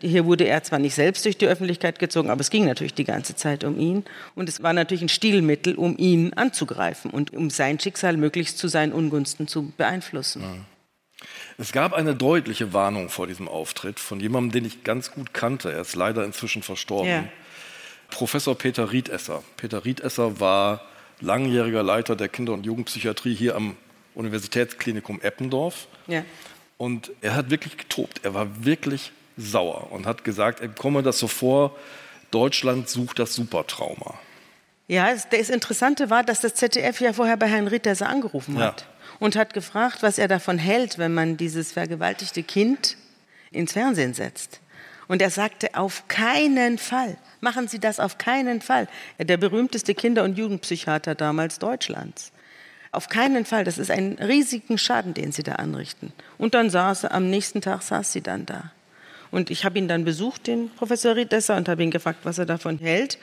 [0.00, 3.04] Hier wurde er zwar nicht selbst durch die Öffentlichkeit gezogen, aber es ging natürlich die
[3.04, 4.04] ganze Zeit um ihn.
[4.34, 8.68] Und es war natürlich ein Stilmittel, um ihn anzugreifen und um sein Schicksal möglichst zu
[8.68, 10.42] seinen Ungunsten zu beeinflussen.
[10.42, 10.56] Ja.
[11.56, 15.72] Es gab eine deutliche Warnung vor diesem Auftritt von jemandem, den ich ganz gut kannte.
[15.72, 17.10] Er ist leider inzwischen verstorben.
[17.10, 17.24] Ja.
[18.10, 19.42] Professor Peter Riedesser.
[19.56, 20.82] Peter Riedesser war
[21.20, 23.76] langjähriger Leiter der Kinder- und Jugendpsychiatrie hier am
[24.14, 25.88] Universitätsklinikum Eppendorf.
[26.06, 26.22] Ja.
[26.76, 28.20] Und er hat wirklich getobt.
[28.22, 31.76] Er war wirklich sauer und hat gesagt, er komme das so vor,
[32.30, 34.14] Deutschland sucht das Supertrauma.
[34.88, 38.82] Ja, das Interessante war, dass das ZDF ja vorher bei Herrn Riedesser angerufen hat.
[38.82, 38.86] Ja
[39.18, 42.96] und hat gefragt, was er davon hält, wenn man dieses vergewaltigte Kind
[43.50, 44.60] ins Fernsehen setzt.
[45.08, 48.88] Und er sagte, auf keinen Fall, machen Sie das auf keinen Fall.
[49.18, 52.32] Der berühmteste Kinder- und Jugendpsychiater damals Deutschlands.
[52.90, 56.12] Auf keinen Fall, das ist ein riesigen Schaden, den Sie da anrichten.
[56.38, 58.72] Und dann saß er, am nächsten Tag saß sie dann da.
[59.30, 62.46] Und ich habe ihn dann besucht, den Professor Riedesser, und habe ihn gefragt, was er
[62.46, 63.18] davon hält.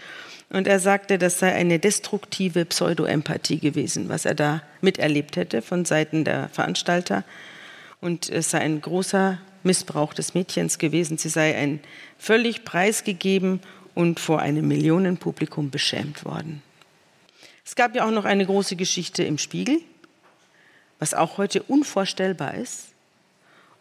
[0.50, 5.86] Und er sagte, das sei eine destruktive Pseudoempathie gewesen, was er da miterlebt hätte von
[5.86, 7.24] Seiten der Veranstalter.
[8.02, 11.18] Und es sei ein großer Missbrauch des Mädchens gewesen.
[11.18, 11.80] Sie sei ein
[12.18, 13.62] völlig preisgegeben
[13.96, 16.62] und vor einem Millionenpublikum beschämt worden.
[17.66, 19.80] Es gab ja auch noch eine große Geschichte im Spiegel,
[21.00, 22.93] was auch heute unvorstellbar ist.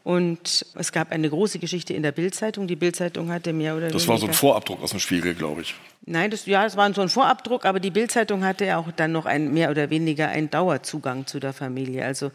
[0.05, 2.67] Und es gab eine große Geschichte in der Bildzeitung.
[2.67, 3.99] Die Bildzeitung hatte mehr oder das weniger.
[3.99, 5.75] Das war so ein Vorabdruck aus dem Spiegel, glaube ich.
[6.05, 9.13] Nein, das, ja, das war so ein Vorabdruck, aber die Bildzeitung hatte ja auch dann
[9.13, 12.05] noch ein, mehr oder weniger einen Dauerzugang zu der Familie.
[12.05, 12.33] Also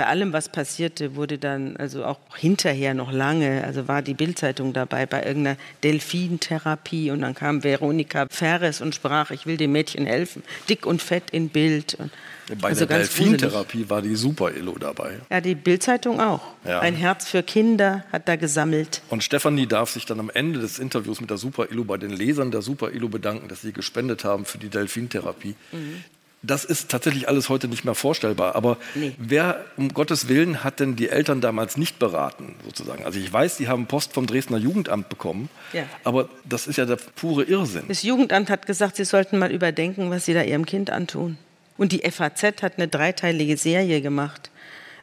[0.00, 4.72] bei allem, was passierte, wurde dann, also auch hinterher noch lange, also war die Bildzeitung
[4.72, 10.06] dabei bei irgendeiner Delfintherapie und dann kam Veronika Ferres und sprach, ich will dem Mädchen
[10.06, 11.98] helfen, dick und fett in Bild.
[12.00, 15.18] Und bei also der Delfintherapie war die Super-Illo dabei.
[15.28, 16.40] Ja, die Bildzeitung auch.
[16.64, 16.80] Ja.
[16.80, 19.02] Ein Herz für Kinder hat da gesammelt.
[19.10, 22.50] Und Stefanie darf sich dann am Ende des Interviews mit der Super-Illo bei den Lesern
[22.50, 25.56] der Super-Illo bedanken, dass sie gespendet haben für die Delfintherapie.
[25.72, 26.04] Mhm.
[26.42, 28.54] Das ist tatsächlich alles heute nicht mehr vorstellbar.
[28.54, 29.12] Aber nee.
[29.18, 33.04] wer um Gottes Willen hat denn die Eltern damals nicht beraten, sozusagen?
[33.04, 35.84] Also ich weiß, die haben Post vom Dresdner Jugendamt bekommen, ja.
[36.02, 37.84] aber das ist ja der pure Irrsinn.
[37.88, 41.36] Das Jugendamt hat gesagt, sie sollten mal überdenken, was sie da ihrem Kind antun.
[41.76, 44.50] Und die FAZ hat eine dreiteilige Serie gemacht.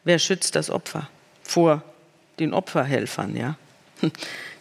[0.04, 1.08] Wer schützt das Opfer?
[1.42, 1.82] Vor
[2.38, 3.56] den Opferhelfern, ja.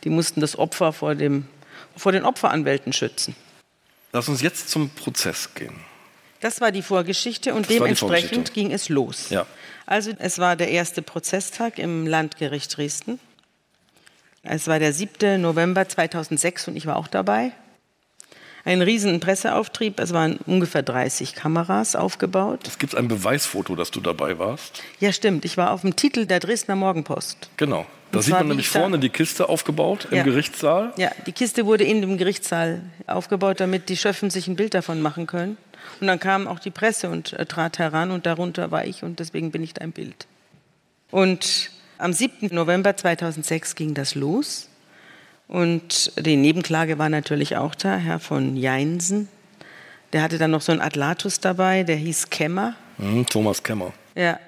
[0.04, 1.48] Die mussten das Opfer vor, dem,
[1.96, 3.36] vor den Opferanwälten schützen.
[4.14, 5.76] Lass uns jetzt zum Prozess gehen.
[6.42, 9.30] Das war die Vorgeschichte und das dementsprechend ging es los.
[9.30, 9.46] Ja.
[9.86, 13.20] Also es war der erste Prozesstag im Landgericht Dresden.
[14.44, 15.42] Es war der 7.
[15.42, 17.52] November 2006 und ich war auch dabei.
[18.66, 22.68] Ein riesen Presseauftrieb, es waren ungefähr 30 Kameras aufgebaut.
[22.68, 24.84] Es gibt ein Beweisfoto, dass du dabei warst.
[25.00, 25.46] Ja, stimmt.
[25.46, 27.50] Ich war auf dem Titel der Dresdner Morgenpost.
[27.56, 27.86] Genau.
[28.12, 30.24] Da sieht man nämlich vorne die Kiste aufgebaut im ja.
[30.24, 30.94] Gerichtssaal.
[30.98, 35.02] Ja, die Kiste wurde in dem Gerichtssaal aufgebaut, damit die Schöffen sich ein Bild davon
[35.02, 35.58] machen können.
[36.00, 39.20] Und dann kam auch die Presse und äh, trat heran und darunter war ich und
[39.20, 40.28] deswegen bin ich da im Bild.
[41.12, 42.54] Und am 7.
[42.54, 44.70] November 2006 ging das los.
[45.48, 49.30] Und die Nebenklage war natürlich auch da, Herr von Jeinsen.
[50.14, 52.76] Der hatte dann noch so einen Atlatus dabei, der hieß Kemmer.
[52.98, 53.94] Mhm, Thomas Kemmer.
[54.16, 54.40] Ja,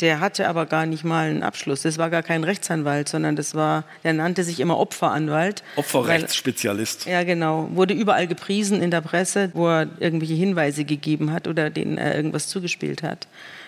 [0.00, 1.82] Der hatte aber gar nicht mal einen Abschluss.
[1.82, 5.62] Das war gar kein Rechtsanwalt, sondern das war, der nannte sich immer Opferanwalt.
[5.76, 7.06] Opferrechtsspezialist.
[7.06, 7.68] Weil, ja, genau.
[7.72, 12.14] Wurde überall gepriesen in der Presse, wo er irgendwelche Hinweise gegeben hat oder denen er
[12.14, 13.26] irgendwas zugespielt hat.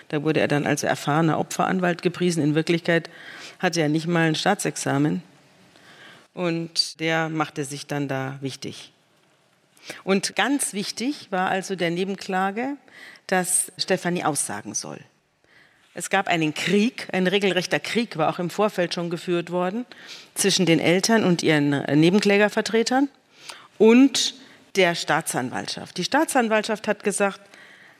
[0.09, 2.43] Da wurde er dann als erfahrener Opferanwalt gepriesen.
[2.43, 3.09] In Wirklichkeit
[3.57, 5.23] hatte er nicht mal ein Staatsexamen.
[6.33, 8.91] Und der machte sich dann da wichtig.
[10.03, 12.77] Und ganz wichtig war also der Nebenklage,
[13.25, 14.99] dass Stefanie aussagen soll.
[15.99, 19.85] Es gab einen Krieg, ein regelrechter Krieg war auch im Vorfeld schon geführt worden
[20.33, 23.09] zwischen den Eltern und ihren Nebenklägervertretern
[23.77, 24.33] und
[24.77, 25.97] der Staatsanwaltschaft.
[25.97, 27.41] Die Staatsanwaltschaft hat gesagt,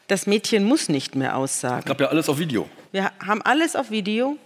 [0.07, 1.79] das Mädchen muss nicht mehr aussagen.
[1.79, 2.69] Es gab ja alles auf Video.
[2.93, 4.37] Wir haben alles auf Video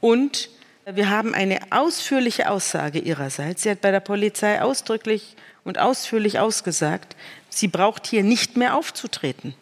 [0.00, 0.48] und
[0.86, 3.64] wir haben eine ausführliche Aussage ihrerseits.
[3.64, 7.14] Sie hat bei der Polizei ausdrücklich und ausführlich ausgesagt,
[7.50, 9.54] sie braucht hier nicht mehr aufzutreten.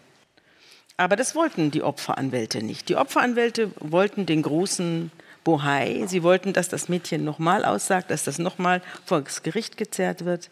[1.00, 2.90] Aber das wollten die Opferanwälte nicht.
[2.90, 5.10] Die Opferanwälte wollten den großen
[5.44, 6.04] Bohai.
[6.06, 10.50] Sie wollten, dass das Mädchen nochmal aussagt, dass das nochmal vor das Gericht gezerrt wird.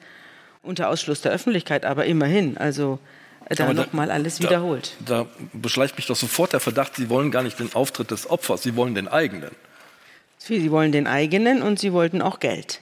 [0.62, 2.56] Unter Ausschluss der Öffentlichkeit, aber immerhin.
[2.56, 2.98] Also
[3.50, 4.96] äh, da nochmal alles wiederholt.
[5.04, 8.30] Da, da beschleicht mich doch sofort der Verdacht, Sie wollen gar nicht den Auftritt des
[8.30, 9.50] Opfers, Sie wollen den eigenen.
[10.38, 12.80] Sie wollen den eigenen und Sie wollten auch Geld.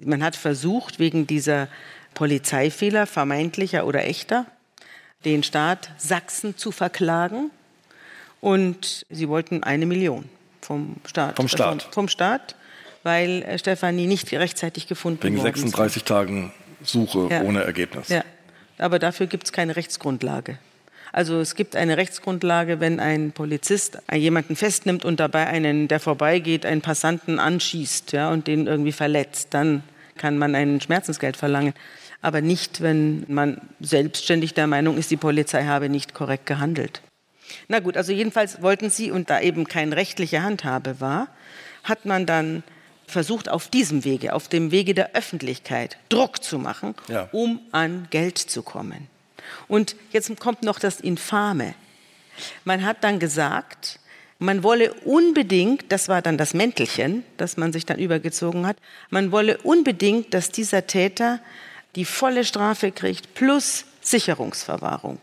[0.00, 1.68] Man hat versucht, wegen dieser
[2.12, 4.44] Polizeifehler, vermeintlicher oder echter,
[5.24, 7.50] den Staat Sachsen zu verklagen.
[8.40, 10.28] Und sie wollten eine Million
[10.60, 11.36] vom Staat.
[11.36, 11.82] Vom Staat.
[11.84, 12.56] Vom, vom Staat,
[13.02, 16.08] weil äh, Stefanie nicht rechtzeitig gefunden Wegen worden 36 ist.
[16.08, 17.42] Tagen Suche ja.
[17.42, 18.08] ohne Ergebnis.
[18.08, 18.24] Ja,
[18.78, 20.58] aber dafür gibt es keine Rechtsgrundlage.
[21.12, 26.66] Also es gibt eine Rechtsgrundlage, wenn ein Polizist jemanden festnimmt und dabei einen, der vorbeigeht,
[26.66, 29.84] einen Passanten anschießt ja, und den irgendwie verletzt, dann
[30.16, 31.72] kann man ein Schmerzensgeld verlangen
[32.24, 37.02] aber nicht, wenn man selbstständig der Meinung ist, die Polizei habe nicht korrekt gehandelt.
[37.68, 41.28] Na gut, also jedenfalls wollten sie, und da eben keine rechtliche Handhabe war,
[41.82, 42.62] hat man dann
[43.06, 47.28] versucht, auf diesem Wege, auf dem Wege der Öffentlichkeit, Druck zu machen, ja.
[47.32, 49.08] um an Geld zu kommen.
[49.68, 51.74] Und jetzt kommt noch das Infame.
[52.64, 54.00] Man hat dann gesagt,
[54.38, 58.78] man wolle unbedingt, das war dann das Mäntelchen, das man sich dann übergezogen hat,
[59.10, 61.40] man wolle unbedingt, dass dieser Täter
[61.96, 65.18] die volle Strafe kriegt plus Sicherungsverwahrung.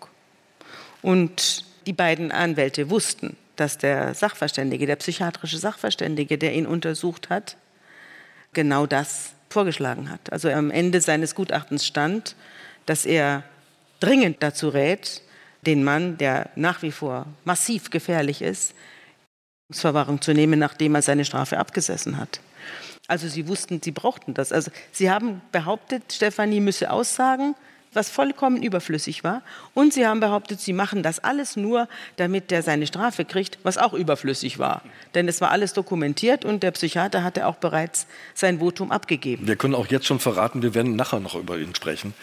[1.02, 7.58] Und die beiden Anwälte wussten, dass der Sachverständige, der psychiatrische Sachverständige, der ihn untersucht hat,
[8.54, 10.32] genau das vorgeschlagen hat.
[10.32, 12.36] Also am Ende seines Gutachtens stand,
[12.86, 13.44] dass er
[14.00, 15.22] dringend dazu rät,
[15.66, 18.74] den Mann, der nach wie vor massiv gefährlich ist,
[19.70, 22.42] Verwahrung zu nehmen, nachdem er seine Strafe abgesessen hat.
[23.12, 24.54] Also sie wussten, sie brauchten das.
[24.54, 27.56] Also sie haben behauptet, Stefanie müsse aussagen,
[27.91, 29.41] was vollkommen überflüssig war.
[29.74, 33.78] Und sie haben behauptet, sie machen das alles nur, damit der seine Strafe kriegt, was
[33.78, 34.82] auch überflüssig war.
[35.13, 39.45] Denn es war alles dokumentiert und der Psychiater hatte auch bereits sein Votum abgegeben.
[39.45, 42.13] Wir können auch jetzt schon verraten, wir werden nachher noch über ihn sprechen.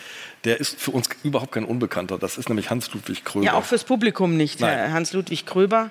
[0.44, 2.16] Der ist für uns überhaupt kein Unbekannter.
[2.16, 3.44] Das ist nämlich Hans-Ludwig Kröber.
[3.44, 4.62] Ja, auch fürs Publikum nicht.
[4.62, 5.90] Hans-Ludwig Kröber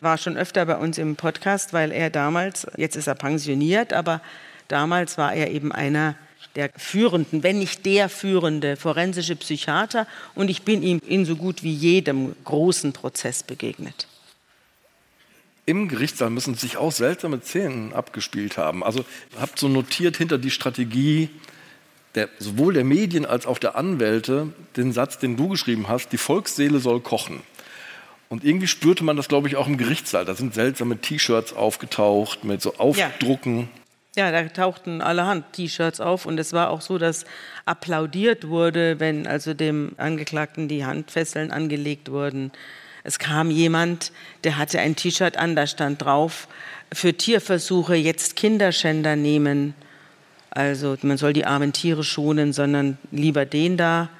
[0.00, 4.20] war schon öfter bei uns im Podcast, weil er damals, jetzt ist er pensioniert, aber
[4.68, 6.14] damals war er eben einer
[6.54, 11.62] der führenden, wenn nicht der führende forensische Psychiater und ich bin ihm in so gut
[11.62, 14.06] wie jedem großen Prozess begegnet.
[15.66, 18.82] Im Gerichtssaal müssen sich auch seltsame Szenen abgespielt haben.
[18.82, 19.04] Also
[19.38, 21.28] habt so notiert hinter die Strategie
[22.14, 26.16] der, sowohl der Medien als auch der Anwälte den Satz, den du geschrieben hast, die
[26.16, 27.42] Volksseele soll kochen.
[28.28, 30.24] Und irgendwie spürte man das, glaube ich, auch im Gerichtssaal.
[30.24, 33.68] Da sind seltsame T-Shirts aufgetaucht mit so Aufdrucken.
[34.16, 34.30] Ja.
[34.30, 37.24] ja, da tauchten allerhand T-Shirts auf und es war auch so, dass
[37.64, 42.52] applaudiert wurde, wenn also dem Angeklagten die Handfesseln angelegt wurden.
[43.02, 44.12] Es kam jemand,
[44.44, 46.48] der hatte ein T-Shirt an, da stand drauf,
[46.92, 49.74] für Tierversuche jetzt Kinderschänder nehmen.
[50.50, 54.10] Also man soll die armen Tiere schonen, sondern lieber den da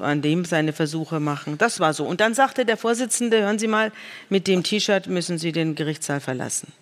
[0.00, 1.58] an dem seine Versuche machen.
[1.58, 2.04] Das war so.
[2.04, 3.92] Und dann sagte der Vorsitzende, hören Sie mal,
[4.28, 6.72] mit dem T-Shirt müssen Sie den Gerichtssaal verlassen.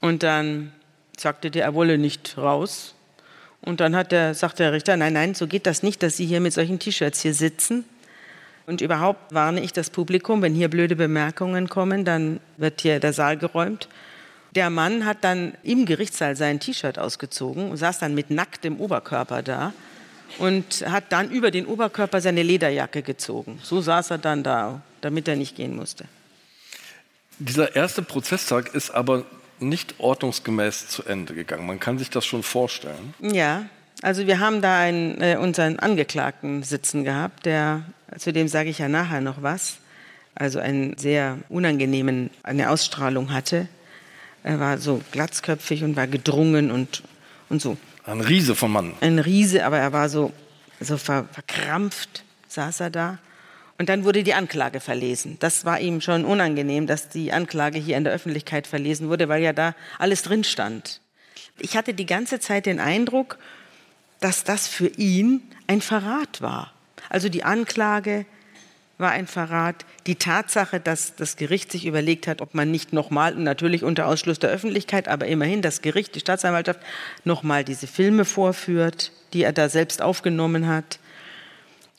[0.00, 0.72] Und dann
[1.16, 2.94] sagte der, er wolle nicht raus.
[3.62, 6.26] Und dann hat der, sagte der Richter, nein, nein, so geht das nicht, dass Sie
[6.26, 7.84] hier mit solchen T-Shirts hier sitzen.
[8.66, 13.12] Und überhaupt warne ich das Publikum, wenn hier blöde Bemerkungen kommen, dann wird hier der
[13.12, 13.88] Saal geräumt.
[14.54, 19.42] Der Mann hat dann im Gerichtssaal sein T-Shirt ausgezogen und saß dann mit nacktem Oberkörper
[19.42, 19.72] da
[20.38, 23.58] und hat dann über den Oberkörper seine Lederjacke gezogen.
[23.62, 26.04] So saß er dann da, damit er nicht gehen musste.
[27.38, 29.24] Dieser erste Prozesstag ist aber
[29.58, 31.66] nicht ordnungsgemäß zu Ende gegangen.
[31.66, 33.14] Man kann sich das schon vorstellen.
[33.20, 33.66] Ja,
[34.02, 37.82] also wir haben da einen, äh, unseren Angeklagten sitzen gehabt, der,
[38.18, 39.78] zu dem sage ich ja nachher noch was.
[40.34, 43.68] also einen sehr unangenehmen, eine Ausstrahlung hatte.
[44.42, 47.02] Er war so glatzköpfig und war gedrungen und,
[47.48, 47.76] und so.
[48.10, 48.94] Ein Riese vom Mann.
[49.00, 50.32] Ein Riese, aber er war so,
[50.80, 53.18] so ver, verkrampft, saß er da.
[53.78, 55.36] Und dann wurde die Anklage verlesen.
[55.38, 59.42] Das war ihm schon unangenehm, dass die Anklage hier in der Öffentlichkeit verlesen wurde, weil
[59.42, 61.00] ja da alles drin stand.
[61.60, 63.38] Ich hatte die ganze Zeit den Eindruck,
[64.18, 66.72] dass das für ihn ein Verrat war.
[67.10, 68.26] Also die Anklage
[69.00, 69.84] war ein Verrat.
[70.06, 74.38] Die Tatsache, dass das Gericht sich überlegt hat, ob man nicht nochmal, natürlich unter Ausschluss
[74.38, 76.80] der Öffentlichkeit, aber immerhin das Gericht, die Staatsanwaltschaft,
[77.24, 80.98] nochmal diese Filme vorführt, die er da selbst aufgenommen hat.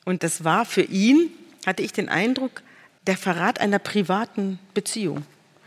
[0.04, 1.30] Und das war für ihn,
[1.66, 2.62] hatte ich den Eindruck,
[3.06, 5.24] der Verrat einer privaten Beziehung.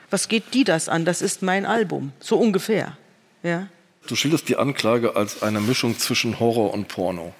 [0.09, 1.05] Was geht die das an?
[1.05, 2.97] Das ist mein Album, so ungefähr.
[3.43, 3.67] Ja.
[4.07, 7.33] Du schilderst die Anklage als eine Mischung zwischen Horror und Porno.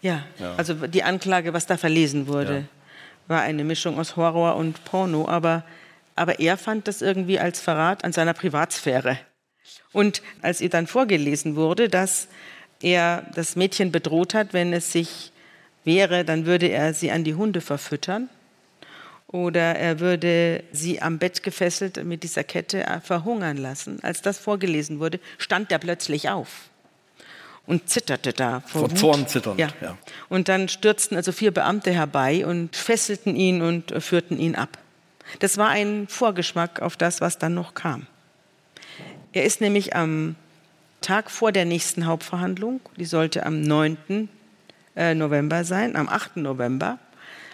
[0.00, 0.54] Ja, ja.
[0.56, 2.54] also die Anklage, was da verlesen wurde.
[2.54, 2.81] Ja
[3.28, 5.64] war eine Mischung aus Horror und Porno, aber,
[6.14, 9.18] aber er fand das irgendwie als Verrat an seiner Privatsphäre.
[9.92, 12.28] Und als ihr dann vorgelesen wurde, dass
[12.80, 15.32] er das Mädchen bedroht hat, wenn es sich
[15.84, 18.28] wehre, dann würde er sie an die Hunde verfüttern
[19.28, 23.98] oder er würde sie am Bett gefesselt mit dieser Kette verhungern lassen.
[24.02, 26.71] Als das vorgelesen wurde, stand er plötzlich auf
[27.72, 29.58] und zitterte da vor, vor Zorn zitternd.
[29.58, 29.68] Ja.
[29.80, 29.96] ja.
[30.28, 34.76] Und dann stürzten also vier Beamte herbei und fesselten ihn und führten ihn ab.
[35.38, 38.06] Das war ein Vorgeschmack auf das, was dann noch kam.
[39.32, 40.36] Er ist nämlich am
[41.00, 44.28] Tag vor der nächsten Hauptverhandlung, die sollte am 9.
[44.94, 46.36] Äh, November sein, am 8.
[46.36, 46.98] November,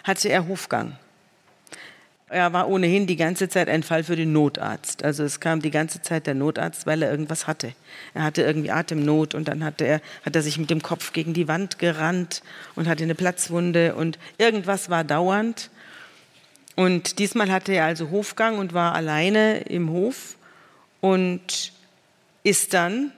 [0.03, 0.97] hatte er Hofgang.
[2.31, 5.03] Er war ohnehin die ganze Zeit ein Fall für den Notarzt.
[5.03, 7.73] Also es kam die ganze Zeit der Notarzt, weil er irgendwas hatte.
[8.13, 11.33] Er hatte irgendwie Atemnot und dann hatte er, hat er sich mit dem Kopf gegen
[11.33, 12.43] die Wand gerannt
[12.75, 15.71] und hatte eine Platzwunde und irgendwas war dauernd.
[16.75, 20.37] Und diesmal hatte er also Hofgang und war alleine im Hof
[21.01, 21.73] und
[22.43, 23.11] ist dann,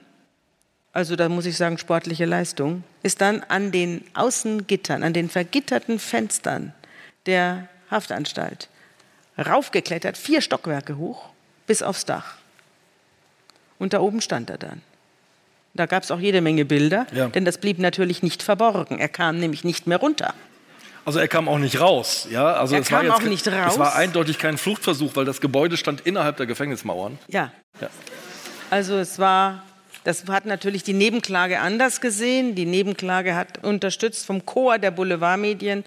[0.94, 5.98] also da muss ich sagen sportliche Leistung, ist dann an den Außengittern, an den vergitterten
[5.98, 6.72] Fenstern
[7.26, 8.70] der Haftanstalt
[9.38, 11.30] raufgeklettert, vier Stockwerke hoch,
[11.66, 12.36] bis aufs Dach.
[13.78, 14.82] Und da oben stand er dann.
[15.74, 17.28] Da gab es auch jede Menge Bilder, ja.
[17.28, 18.98] denn das blieb natürlich nicht verborgen.
[18.98, 20.34] Er kam nämlich nicht mehr runter.
[21.04, 22.52] Also er kam auch nicht raus, ja?
[22.52, 23.72] Also er es kam war jetzt, auch nicht raus.
[23.72, 27.18] Es war eindeutig kein Fluchtversuch, weil das Gebäude stand innerhalb der Gefängnismauern.
[27.28, 27.50] Ja.
[27.80, 27.88] ja.
[28.70, 29.64] Also es war,
[30.04, 32.54] das hat natürlich die Nebenklage anders gesehen.
[32.54, 35.84] Die Nebenklage hat unterstützt vom Chor der Boulevardmedien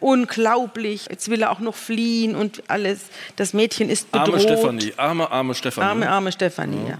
[0.00, 3.06] unglaublich, jetzt will er auch noch fliehen und alles.
[3.36, 4.28] Das Mädchen ist bedroht.
[4.28, 5.88] Arme Stefanie, arme, arme Stefanie.
[5.88, 6.90] Arme, arme Stefanie, ja.
[6.90, 6.98] ja.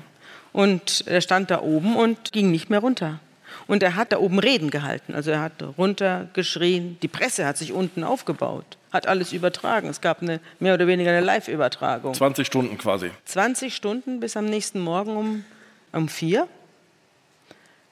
[0.53, 3.21] Und er stand da oben und ging nicht mehr runter.
[3.67, 5.15] Und er hat da oben Reden gehalten.
[5.15, 6.99] Also er hat runtergeschrien.
[7.03, 9.89] Die Presse hat sich unten aufgebaut, hat alles übertragen.
[9.89, 12.15] Es gab eine mehr oder weniger eine Live-Übertragung.
[12.15, 13.11] 20 Stunden quasi.
[13.25, 15.45] 20 Stunden bis am nächsten Morgen um,
[15.93, 16.49] um vier.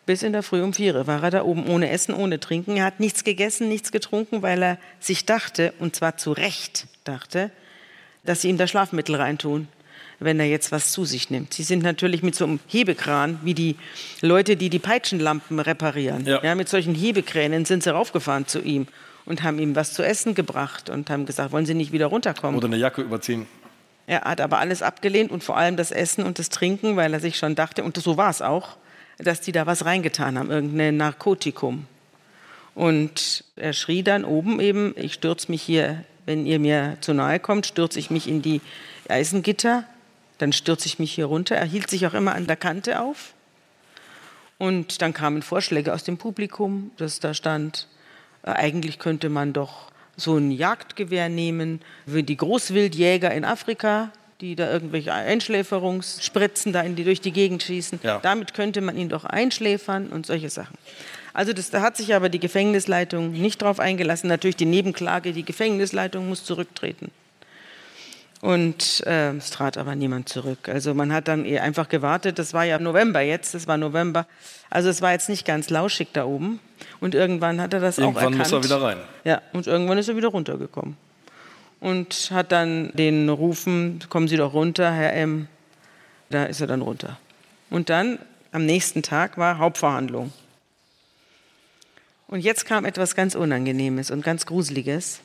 [0.07, 2.77] Bis in der Früh um vier war er da oben ohne Essen, ohne Trinken.
[2.77, 7.51] Er hat nichts gegessen, nichts getrunken, weil er sich dachte, und zwar zu Recht dachte,
[8.25, 9.69] dass sie ihm da Schlafmittel reintun,
[10.21, 11.55] wenn er jetzt was zu sich nimmt.
[11.55, 13.77] Sie sind natürlich mit so einem Hebekran, wie die
[14.21, 16.27] Leute, die die Peitschenlampen reparieren.
[16.27, 16.43] Ja.
[16.43, 18.87] ja mit solchen Hebekränen sind sie raufgefahren zu ihm
[19.25, 22.57] und haben ihm was zu essen gebracht und haben gesagt, wollen Sie nicht wieder runterkommen?
[22.57, 23.47] Oder eine Jacke überziehen.
[24.07, 27.21] Er hat aber alles abgelehnt und vor allem das Essen und das Trinken, weil er
[27.21, 28.77] sich schon dachte, und so war es auch,
[29.19, 31.87] dass die da was reingetan haben, irgendein Narkotikum.
[32.75, 37.39] Und er schrie dann oben eben, ich stürze mich hier, wenn ihr mir zu nahe
[37.39, 38.61] kommt, stürze ich mich in die
[39.09, 39.85] Eisengitter,
[40.39, 41.57] dann stürze ich mich hier runter.
[41.57, 43.35] Er hielt sich auch immer an der Kante auf.
[44.59, 47.89] Und dann kamen Vorschläge aus dem Publikum, dass da stand,
[48.43, 54.57] äh, eigentlich könnte man doch so ein Jagdgewehr nehmen, wie die Großwildjäger in Afrika, die
[54.57, 58.01] da irgendwelche Einschläferungsspritzen da in die, durch die Gegend schießen.
[58.03, 58.19] Ja.
[58.21, 60.77] Damit könnte man ihn doch einschläfern und solche Sachen.
[61.33, 64.29] Also das, da hat sich aber die Gefängnisleitung nicht drauf eingelassen.
[64.29, 67.11] Natürlich die Nebenklage, die Gefängnisleitung muss zurücktreten.
[68.41, 70.69] Und äh, es trat aber niemand zurück.
[70.69, 72.39] Also man hat dann eher einfach gewartet.
[72.39, 74.27] Das war ja November jetzt, das war November.
[74.69, 76.61] Also es war jetzt nicht ganz lauschig da oben.
[77.01, 78.53] Und irgendwann hat er das irgendwann auch erkannt.
[78.53, 78.99] Irgendwann muss er wieder rein.
[79.25, 80.97] Ja, und irgendwann ist er wieder runtergekommen
[81.85, 85.49] und hat dann den Rufen, kommen Sie doch runter, Herr M.
[86.31, 87.19] Da ist er dann runter.
[87.69, 88.19] Und dann
[88.53, 90.33] am nächsten Tag war Hauptverhandlung.
[92.27, 95.21] Und jetzt kam etwas ganz Unangenehmes und ganz Gruseliges.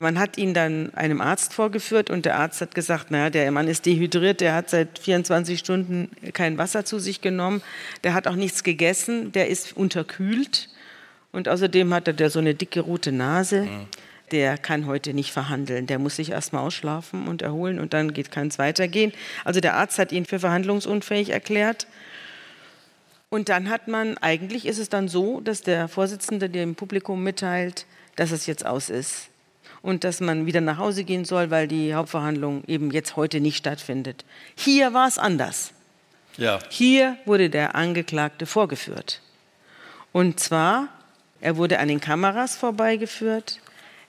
[0.00, 3.68] Man hat ihn dann einem Arzt vorgeführt und der Arzt hat gesagt, naja, der Mann
[3.68, 7.62] ist dehydriert, der hat seit 24 Stunden kein Wasser zu sich genommen,
[8.04, 10.68] der hat auch nichts gegessen, der ist unterkühlt
[11.32, 13.62] und außerdem hat er so eine dicke rote Nase.
[13.62, 13.86] Mhm
[14.32, 15.86] der kann heute nicht verhandeln.
[15.86, 19.12] Der muss sich erstmal ausschlafen und erholen und dann kann es weitergehen.
[19.44, 21.86] Also der Arzt hat ihn für verhandlungsunfähig erklärt.
[23.28, 27.86] Und dann hat man, eigentlich ist es dann so, dass der Vorsitzende dem Publikum mitteilt,
[28.16, 29.28] dass es jetzt aus ist.
[29.82, 33.56] Und dass man wieder nach Hause gehen soll, weil die Hauptverhandlung eben jetzt heute nicht
[33.56, 34.24] stattfindet.
[34.56, 35.72] Hier war es anders.
[36.36, 36.58] Ja.
[36.70, 39.20] Hier wurde der Angeklagte vorgeführt.
[40.12, 40.88] Und zwar,
[41.40, 43.60] er wurde an den Kameras vorbeigeführt,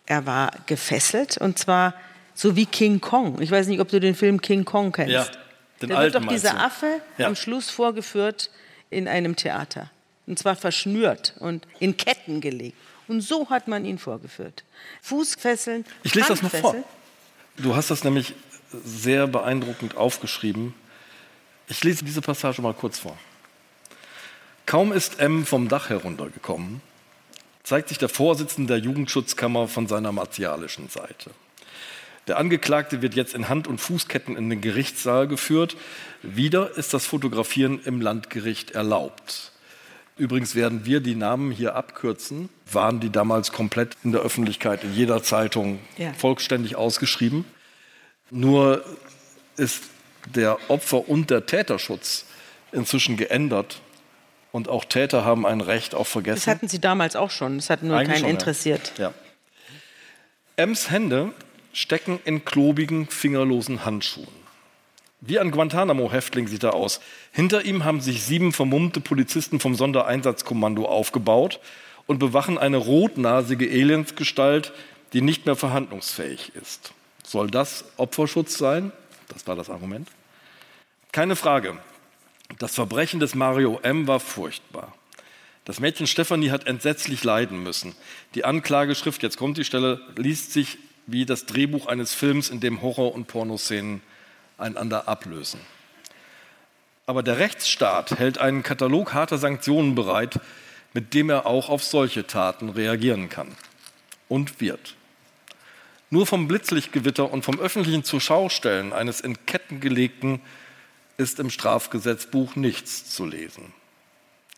[0.08, 1.93] er war gefesselt und zwar
[2.34, 3.41] so wie King Kong.
[3.41, 5.12] Ich weiß nicht, ob du den Film King Kong kennst.
[5.14, 5.26] Ja,
[5.82, 6.60] den da alten wird doch dieser?
[6.60, 7.28] Affe Ja.
[7.28, 8.49] am Schluss vorgeführt
[8.89, 9.89] in einem Theater.
[10.26, 12.78] Und zwar verschnürt und in Ketten gelegt.
[13.08, 14.64] Und so hat man ihn vorgeführt.
[15.01, 15.86] Fußfesseln.
[16.03, 16.76] Ich lese das mal vor.
[17.58, 18.34] Du hast das nämlich
[18.72, 20.74] sehr beeindruckend aufgeschrieben.
[21.70, 23.18] Ich lese diese Passage mal kurz vor.
[24.66, 26.82] Kaum ist M vom Dach heruntergekommen,
[27.68, 31.32] zeigt sich der Vorsitzende der Jugendschutzkammer von seiner martialischen Seite.
[32.28, 35.76] Der Angeklagte wird jetzt in Hand- und Fußketten in den Gerichtssaal geführt.
[36.24, 39.51] Wieder ist das Fotografieren im Landgericht erlaubt.
[40.15, 44.93] Übrigens werden wir die Namen hier abkürzen, waren die damals komplett in der Öffentlichkeit, in
[44.93, 46.13] jeder Zeitung Ja.
[46.13, 47.43] vollständig ausgeschrieben.
[48.32, 48.82] Nur
[49.57, 49.84] ist
[50.34, 52.24] der Opfer- und der Täterschutz
[52.72, 53.82] inzwischen geändert.
[54.58, 56.49] Und auch Täter haben ein Recht auf Das Vergessen.
[56.49, 57.58] hatten sie damals auch schon.
[57.58, 58.34] Das hat nur Eigentlich keinen schon, ja.
[58.34, 58.91] interessiert.
[58.97, 59.14] Ja.
[60.55, 61.32] Ems Hände
[61.74, 64.28] stecken in klobigen, fingerlosen Handschuhen.
[65.22, 67.01] Wie ein Guantanamo-Häftling sieht er aus.
[67.32, 71.60] Hinter ihm haben sich sieben vermummte Polizisten vom Sondereinsatzkommando aufgebaut
[72.08, 74.74] und bewachen eine rotnasige Aliensgestalt,
[75.14, 76.93] die nicht mehr verhandlungsfähig ist.
[77.24, 78.91] Soll das Opferschutz sein?
[79.28, 80.10] Das war das Argument.
[81.12, 81.78] Keine Frage.
[82.60, 84.08] Das Verbrechen des Mario M.
[84.08, 84.93] war furchtbar.
[85.66, 87.95] Das Mädchen Stefanie hat entsetzlich leiden müssen.
[88.34, 92.82] Die Anklageschrift, jetzt kommt die Stelle, liest sich wie das Drehbuch eines Films, in dem
[92.82, 94.01] Horror- und Pornoszenen
[94.58, 95.60] einander ablösen.
[97.05, 100.39] Aber der Rechtsstaat hält einen Katalog harter Sanktionen bereit,
[100.93, 103.55] mit dem er auch auf solche Taten reagieren kann.
[104.30, 104.95] Und wird.
[106.10, 110.41] Nur vom Blitzlichtgewitter und vom öffentlichen Zuschaustellen eines in Ketten gelegten
[111.18, 113.74] ist im Strafgesetzbuch nichts zu lesen.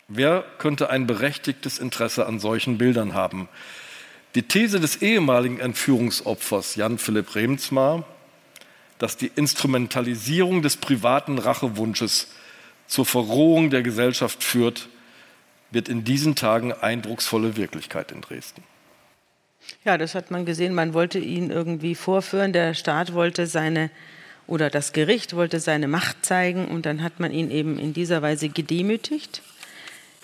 [0.08, 3.48] Wer könnte ein berechtigtes Interesse an solchen Bildern haben?
[4.34, 8.04] Die These des ehemaligen Entführungsopfers Jan Philipp Remsmar,
[8.98, 12.28] dass die Instrumentalisierung des privaten Rachewunsches
[12.86, 14.88] zur Verrohung der Gesellschaft führt,
[15.70, 18.62] wird in diesen Tagen eindrucksvolle Wirklichkeit in Dresden.
[19.84, 20.74] Ja, das hat man gesehen.
[20.74, 22.52] Man wollte ihn irgendwie vorführen.
[22.52, 23.90] Der Staat wollte seine
[24.50, 28.20] oder das Gericht wollte seine Macht zeigen und dann hat man ihn eben in dieser
[28.20, 29.42] Weise gedemütigt.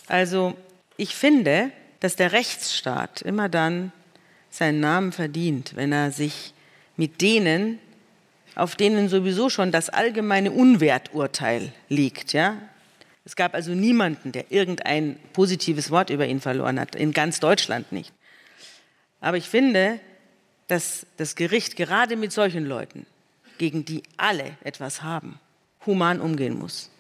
[0.09, 0.57] Also
[0.97, 1.71] ich finde,
[2.01, 3.93] dass der Rechtsstaat immer dann
[4.51, 6.53] seinen Namen verdient, wenn er sich
[6.97, 7.79] mit denen,
[8.57, 12.57] auf denen sowieso schon das allgemeine Unwerturteil liegt, ja.
[13.25, 17.91] Es gab also niemanden, der irgendein positives Wort über ihn verloren hat, in ganz Deutschland
[17.93, 18.13] nicht.
[19.21, 20.01] Aber ich finde,
[20.69, 23.07] dass das Gericht gerade mit solchen Leuten,
[23.59, 25.39] gegen die alle etwas haben,
[25.85, 26.91] human umgehen muss.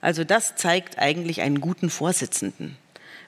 [0.00, 2.76] Also das zeigt eigentlich einen guten Vorsitzenden,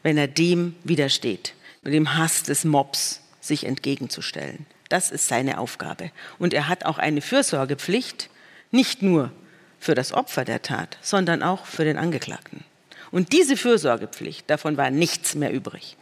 [0.02, 4.66] wenn er dem widersteht, dem Hass des Mobs sich entgegenzustellen.
[4.88, 6.10] Das ist seine Aufgabe.
[6.38, 8.30] Und er hat auch eine Fürsorgepflicht,
[8.70, 9.32] nicht nur
[9.78, 12.64] für das Opfer der Tat, sondern auch für den Angeklagten.
[13.10, 15.96] Und diese Fürsorgepflicht, davon war nichts mehr übrig.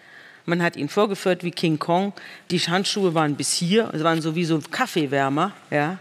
[0.45, 2.13] Man hat ihn vorgeführt wie King Kong.
[2.51, 5.99] Die Handschuhe waren bis hier, es waren so wie so Kaffeewärmer, ja.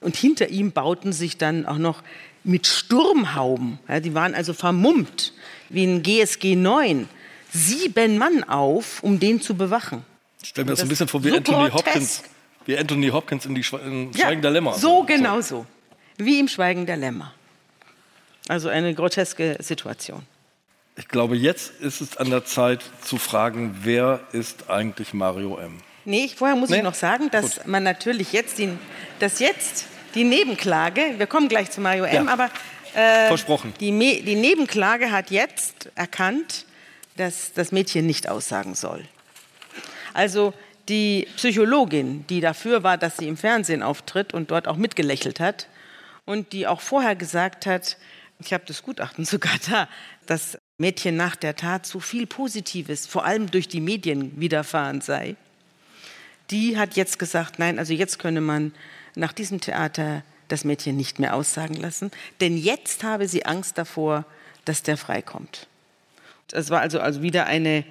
[0.00, 2.02] Und hinter ihm bauten sich dann auch noch
[2.42, 5.34] mit Sturmhauben, ja, die waren also vermummt,
[5.68, 7.08] wie ein GSG 9,
[7.52, 10.04] sieben Mann auf, um den zu bewachen.
[10.42, 11.86] Ich stelle mir das, Das ein bisschen vor wie so Anthony grotesk.
[11.86, 12.22] Hopkins,
[12.64, 14.74] wie Anthony Hopkins in die Schwe in Schweigen der Lämmer.
[14.74, 15.66] So genau so.
[16.16, 17.34] Wie im Schweigen der Lämmer.
[18.48, 20.22] Also eine groteske Situation.
[20.96, 25.80] Ich glaube, jetzt ist es an der Zeit zu fragen, wer ist eigentlich Mario M?
[26.10, 26.78] Nee, vorher muss Nee?
[26.78, 27.66] ich noch sagen, dass Gut.
[27.66, 28.68] man natürlich jetzt, die,
[29.20, 32.32] dass jetzt die Nebenklage, wir kommen gleich zu Mario M., Ja.
[32.32, 32.50] aber
[32.94, 33.72] äh, Versprochen.
[33.78, 33.92] die,
[34.22, 36.66] die Nebenklage hat jetzt erkannt,
[37.16, 39.04] dass das Mädchen nicht aussagen soll.
[40.12, 40.52] Also
[40.88, 45.68] die Psychologin, die dafür war, dass sie im Fernsehen auftritt und dort auch mitgelächelt hat
[46.24, 47.96] und die auch vorher gesagt hat,
[48.40, 49.88] ich habe das Gutachten sogar da,
[50.26, 55.36] dass Mädchen nach der Tat so viel Positives, vor allem durch die Medien widerfahren sei,
[56.50, 58.72] die hat jetzt gesagt, nein, also jetzt könne man
[59.14, 64.24] nach diesem Theater das Mädchen nicht mehr aussagen lassen, denn jetzt habe sie Angst davor,
[64.64, 65.68] dass der freikommt.
[66.52, 67.84] Es war also, also wieder eine,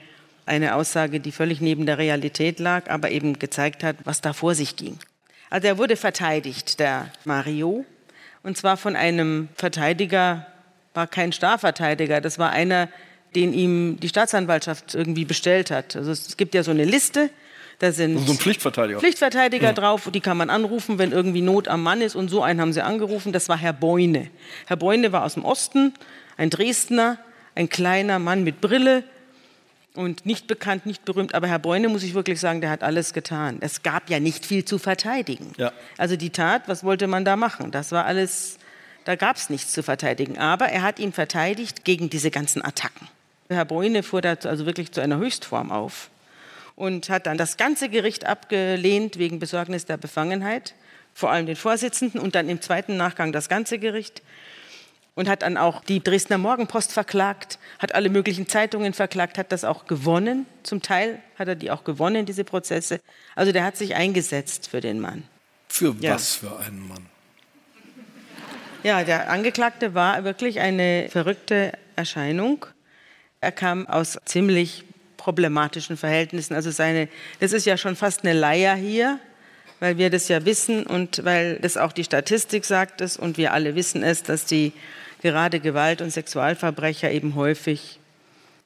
[0.45, 4.55] eine Aussage, die völlig neben der Realität lag, aber eben gezeigt hat, was da vor
[4.55, 4.99] sich ging.
[5.49, 7.85] Also er wurde verteidigt, der Mario,
[8.43, 10.45] und zwar von einem Verteidiger,
[10.93, 12.89] war kein Starverteidiger, das war einer,
[13.35, 15.95] den ihm die Staatsanwaltschaft irgendwie bestellt hat.
[15.95, 17.29] Also es gibt ja so eine Liste,
[17.79, 19.73] da sind so ein Pflichtverteidiger, Pflichtverteidiger ja.
[19.73, 22.15] drauf, die kann man anrufen, wenn irgendwie Not am Mann ist.
[22.15, 24.29] Und so einen haben sie angerufen, das war Herr Beune.
[24.67, 25.93] Herr Beune war aus dem Osten,
[26.37, 27.17] ein Dresdner,
[27.55, 29.03] ein kleiner Mann mit Brille,
[29.99, 31.33] und nicht bekannt, nicht berühmt.
[31.35, 33.57] Aber Herr Beune, muss ich wirklich sagen, der hat alles getan.
[33.59, 35.51] Es gab ja nicht viel zu verteidigen.
[35.57, 35.73] Ja.
[35.97, 37.71] Also die Tat, was wollte man da machen?
[37.71, 38.59] Das war alles,
[39.05, 40.37] da gab es nichts zu verteidigen.
[40.37, 43.07] Aber er hat ihn verteidigt gegen diese ganzen Attacken.
[43.49, 46.09] Herr Beune fuhr da also wirklich zu einer Höchstform auf
[46.79, 50.75] und hat dann das ganze Gericht abgelehnt wegen Besorgnis der Befangenheit,
[51.13, 54.21] vor allem den Vorsitzenden und dann im zweiten Nachgang das ganze Gericht
[55.13, 59.65] und hat dann auch die Dresdner Morgenpost verklagt, hat alle möglichen Zeitungen verklagt, hat das
[59.65, 60.45] auch gewonnen.
[60.63, 63.01] Zum Teil hat er die auch gewonnen, diese Prozesse.
[63.35, 65.23] Also der hat sich eingesetzt für den Mann.
[65.67, 66.15] Für ja.
[66.15, 67.05] was für einen Mann?
[68.83, 72.65] Ja, der Angeklagte war wirklich eine verrückte Erscheinung.
[73.41, 74.85] Er kam aus ziemlich
[75.19, 76.55] problematischen Verhältnissen.
[76.55, 77.09] Also seine,
[77.39, 79.19] das ist ja schon fast eine Leier hier,
[79.79, 83.53] weil wir das ja wissen und weil das auch die Statistik sagt es und wir
[83.53, 84.73] alle wissen es, dass die
[85.21, 87.99] gerade Gewalt- und Sexualverbrecher eben häufig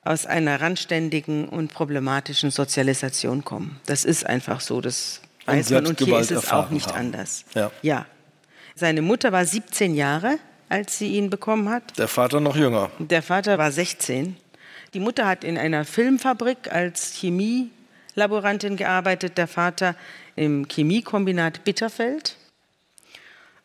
[0.06, 3.80] aus einer randständigen und problematischen Sozialisation kommen.
[3.86, 7.08] Das ist einfach so, das weiß man und hier ist es auch nicht haben.
[7.08, 7.46] anders.
[7.56, 7.72] Ja.
[7.82, 8.06] ja.
[8.76, 10.40] Seine Mutter war 17 Jahre,
[10.70, 11.98] als sie ihn bekommen hat.
[11.98, 12.92] Der Vater noch jünger.
[13.00, 14.36] Der Vater war 16.
[14.94, 19.96] Die Mutter hat in einer Filmfabrik als Chemielaborantin gearbeitet, der Vater
[20.36, 22.38] im Chemiekombinat Bitterfeld.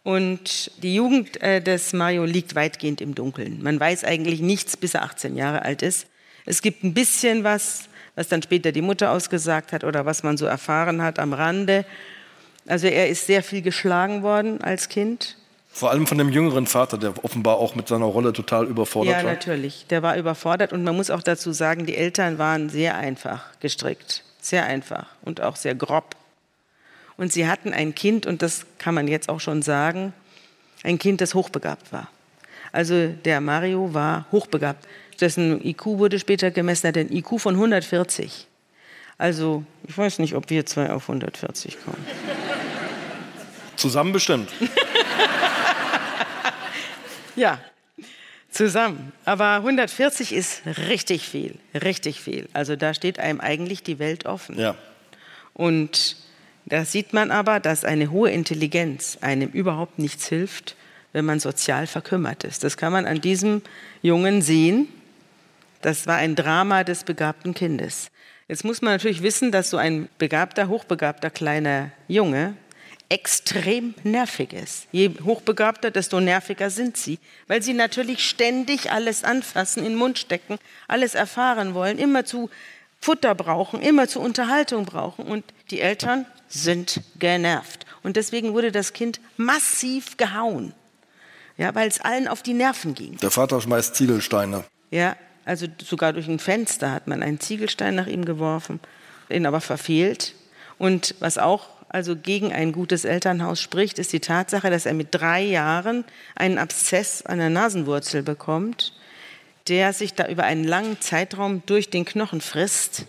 [0.05, 3.63] Und die Jugend äh, des Mario liegt weitgehend im Dunkeln.
[3.63, 6.07] Man weiß eigentlich nichts, bis er 18 Jahre alt ist.
[6.47, 10.39] Es gibt ein bisschen was, was dann später die Mutter ausgesagt hat oder was man
[10.39, 11.85] so erfahren hat am Rande.
[12.67, 15.37] Also er ist sehr viel geschlagen worden als Kind.
[15.71, 19.23] Vor allem von dem jüngeren Vater, der offenbar auch mit seiner Rolle total überfordert war.
[19.23, 19.87] Ja, natürlich.
[19.91, 24.25] Der war überfordert und man muss auch dazu sagen, die Eltern waren sehr einfach gestrickt.
[24.41, 26.17] Sehr einfach und auch sehr grob.
[27.17, 30.13] Und sie hatten ein Kind, und das kann man jetzt auch schon sagen,
[30.85, 32.09] ein Kind, das hochbegabt war.
[32.73, 34.87] Also der Mario war hochbegabt.
[35.21, 38.47] Dessen IQ wurde später gemessen, er hat ein IQ von 140.
[39.17, 42.07] Also ich weiß nicht, ob wir zwei auf 140 kommen.
[43.77, 44.49] Zusammen bestimmt.
[47.39, 47.61] ja,
[48.51, 49.13] zusammen.
[49.25, 52.49] Aber 140 ist richtig viel, richtig viel.
[52.53, 54.59] Also da steht einem eigentlich die Welt offen.
[54.59, 54.75] Ja.
[55.55, 56.17] Und
[56.67, 60.77] da sieht man aber, dass eine hohe Intelligenz einem überhaupt nichts hilft,
[61.13, 62.65] wenn man sozial verkümmert ist.
[62.65, 63.63] Das kann man an diesem
[64.03, 64.89] Jungen sehen.
[65.81, 68.11] Das war ein Drama des begabten Kindes.
[68.49, 72.55] Jetzt muss man natürlich wissen, dass so ein begabter, hochbegabter kleiner Junge
[73.09, 74.87] extrem nervig ist.
[74.93, 80.19] Je hochbegabter, desto nerviger sind sie, weil sie natürlich ständig alles anfassen, in den Mund
[80.19, 82.51] stecken, alles erfahren wollen, immer zu
[83.01, 85.27] Futter brauchen, immer zu Unterhaltung brauchen.
[85.27, 87.87] Und die Eltern sind genervt.
[88.03, 90.73] Und deswegen wurde das Kind massiv gehauen,
[91.57, 93.17] ja, weil es allen auf die Nerven ging.
[93.19, 94.65] Der Vater schmeißt Ziegelsteine.
[94.91, 98.81] Ja, also sogar durch ein Fenster hat man einen Ziegelstein nach ihm geworfen,
[99.29, 100.35] ihn aber verfehlt.
[100.79, 105.09] Und was auch also gegen ein gutes Elternhaus spricht, ist die Tatsache, dass er mit
[105.11, 108.93] drei Jahren einen Abszess an der Nasenwurzel bekommt,
[109.69, 113.07] der sich da über einen langen Zeitraum durch den Knochen frisst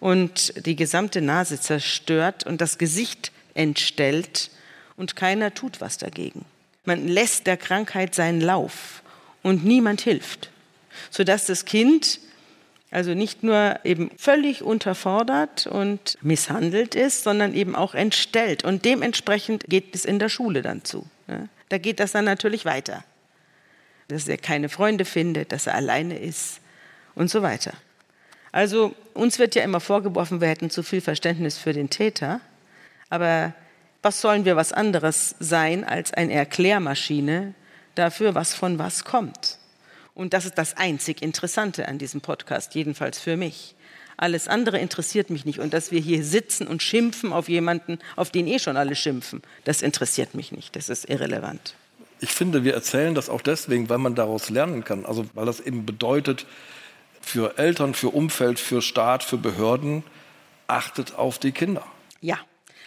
[0.00, 4.50] und die gesamte Nase zerstört und das Gesicht entstellt
[4.96, 6.44] und keiner tut was dagegen.
[6.84, 9.02] Man lässt der Krankheit seinen Lauf
[9.42, 10.50] und niemand hilft,
[11.10, 12.20] sodass das Kind
[12.92, 18.64] also nicht nur eben völlig unterfordert und misshandelt ist, sondern eben auch entstellt.
[18.64, 21.06] Und dementsprechend geht es in der Schule dann zu.
[21.70, 23.02] Da geht das dann natürlich weiter.
[24.08, 26.60] Dass er keine Freunde findet, dass er alleine ist
[27.14, 27.72] und so weiter.
[28.52, 32.42] Also uns wird ja immer vorgeworfen, wir hätten zu viel Verständnis für den Täter.
[33.08, 33.54] Aber
[34.02, 37.54] was sollen wir was anderes sein als eine Erklärmaschine
[37.94, 39.58] dafür, was von was kommt?
[40.14, 43.74] Und das ist das einzig Interessante an diesem Podcast, jedenfalls für mich.
[44.16, 45.58] Alles andere interessiert mich nicht.
[45.58, 49.42] Und dass wir hier sitzen und schimpfen auf jemanden, auf den eh schon alle schimpfen,
[49.64, 50.76] das interessiert mich nicht.
[50.76, 51.74] Das ist irrelevant.
[52.20, 55.06] Ich finde, wir erzählen das auch deswegen, weil man daraus lernen kann.
[55.06, 56.46] Also weil das eben bedeutet,
[57.20, 60.04] für Eltern, für Umfeld, für Staat, für Behörden,
[60.66, 61.86] achtet auf die Kinder.
[62.20, 62.38] Ja,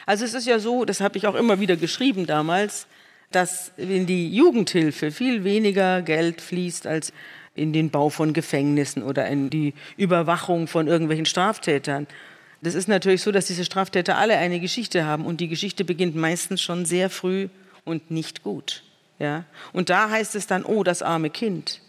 [0.05, 2.87] also es ist ja so, das habe ich auch immer wieder geschrieben damals,
[3.31, 7.11] dass in die Jugendhilfe viel weniger Geld fließt als
[7.55, 12.07] in den Bau von Gefängnissen oder in die Überwachung von irgendwelchen Straftätern.
[12.61, 16.15] Das ist natürlich so, dass diese Straftäter alle eine Geschichte haben und die Geschichte beginnt
[16.15, 17.47] meistens schon sehr früh
[17.83, 18.83] und nicht gut.
[19.19, 19.45] Ja?
[19.71, 21.81] Und da heißt es dann, oh, das arme Kind.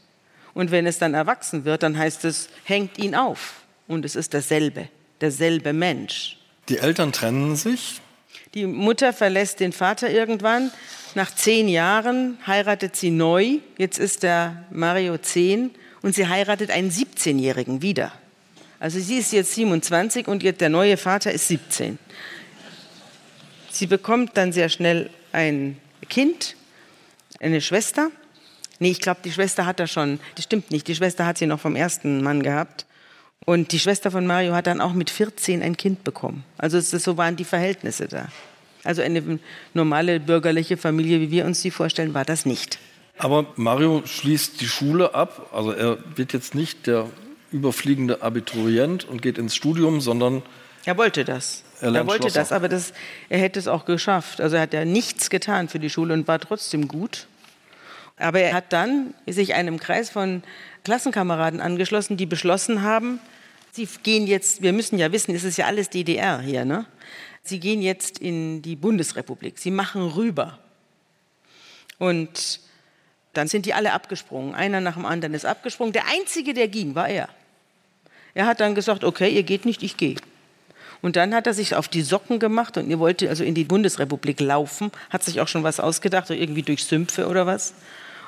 [0.55, 3.63] Und wenn es dann erwachsen wird, dann heißt es, hängt ihn auf.
[3.89, 4.89] Und es ist dasselbe,
[5.21, 6.39] derselbe Mensch.
[6.69, 8.01] Die Eltern trennen sich.
[8.55, 10.71] Die Mutter verlässt den Vater irgendwann.
[11.15, 13.59] Nach zehn Jahren heiratet sie neu.
[13.79, 15.71] Jetzt ist der Mario zehn
[16.03, 18.13] und sie heiratet einen 17-Jährigen wieder.
[18.79, 21.99] Also sie ist jetzt 27 und der neue Vater ist 17.
[23.71, 25.79] Sie bekommt dann sehr schnell ein
[26.09, 26.57] Kind,
[27.41, 28.11] eine Schwester.
[28.79, 30.21] Nee, ich glaube, die Schwester hat er schon.
[30.35, 30.87] Das stimmt nicht.
[30.89, 32.87] Die Schwester hat sie noch vom ersten Mann gehabt.
[33.45, 36.45] Und die Schwester von Mario hat dann auch mit 14 ein Kind bekommen.
[36.59, 38.29] Also so waren die Verhältnisse da.
[38.83, 39.39] Also eine
[39.75, 42.79] normale bürgerliche Familie, wie wir uns die vorstellen, war das nicht.
[43.19, 45.51] Aber Mario schließt die Schule ab.
[45.53, 47.07] Also er wird jetzt nicht der
[47.53, 50.43] überfliegende Abiturient und geht ins Studium, sondern
[50.87, 51.65] er wollte das.
[51.81, 52.39] Er, er wollte Schlosser.
[52.39, 52.93] das, aber das,
[53.29, 54.41] er hätte es auch geschafft.
[54.41, 57.27] Also er hat ja nichts getan für die Schule und war trotzdem gut.
[58.19, 60.43] Aber er hat dann sich einem Kreis von
[60.87, 63.19] Klassenkameraden angeschlossen, die beschlossen haben,
[63.73, 66.87] sie gehen jetzt, wir müssen ja wissen, es ist ja alles DDR hier, ne?
[67.43, 69.59] Sie gehen jetzt in die Bundesrepublik.
[69.59, 70.61] Sie machen rüber.
[71.99, 72.61] Und
[73.33, 74.55] dann sind die alle abgesprungen.
[74.55, 75.93] Einer nach dem anderen ist abgesprungen.
[75.93, 77.29] Der Einzige, der ging, war er.
[78.35, 80.15] Er hat dann gesagt, okay, ihr geht nicht, ich gehe.
[81.03, 83.65] Und dann hat er sich auf die Socken gemacht und er wollte also in die
[83.65, 87.75] Bundesrepublik laufen, hat sich auch schon was ausgedacht, irgendwie durch Sümpfe oder was.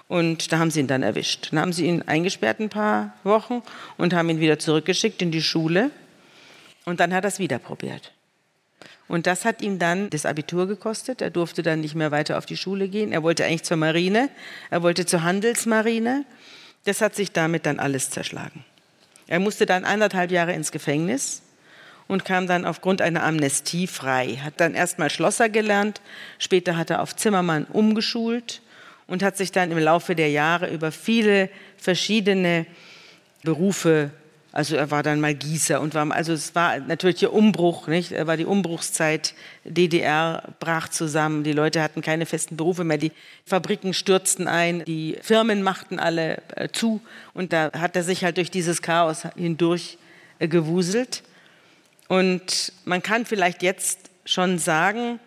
[0.09, 1.53] Und da haben sie ihn dann erwischt.
[1.53, 3.63] Dann haben sie ihn eingesperrt ein paar Wochen
[3.99, 5.91] und haben ihn wieder zurückgeschickt in die Schule.
[6.87, 8.13] Und dann hat er es wieder probiert.
[9.07, 11.21] Und das hat ihm dann das Abitur gekostet.
[11.21, 13.13] Er durfte dann nicht mehr weiter auf die Schule gehen.
[13.13, 14.31] Er wollte eigentlich zur Marine.
[14.71, 16.25] Er wollte zur Handelsmarine.
[16.85, 18.65] Das hat sich damit dann alles zerschlagen.
[19.27, 21.43] Er musste dann anderthalb Jahre ins Gefängnis
[22.07, 24.41] und kam dann aufgrund einer Amnestie frei.
[24.43, 26.01] Hat dann erstmal Schlosser gelernt.
[26.39, 28.63] Später hat er auf Zimmermann umgeschult
[29.09, 32.67] und hat sich dann im Laufe der Jahre über viele verschiedene
[33.43, 34.13] Berufe
[34.51, 38.13] also er war dann mal Gießer und war, also es war natürlich der Umbruch, nicht?
[38.13, 39.35] Er war die Umbruchszeit,
[39.65, 43.13] DDR brach zusammen, die Leute hatten keine festen Berufe mehr, die
[43.45, 47.01] Fabriken stürzten ein, die Firmen machten alle äh, zu
[47.35, 49.99] und da hat er sich halt durch dieses Chaos hindurch
[50.39, 51.23] äh, gewuselt.
[52.09, 55.21] Und man kann vielleicht jetzt schon sagen,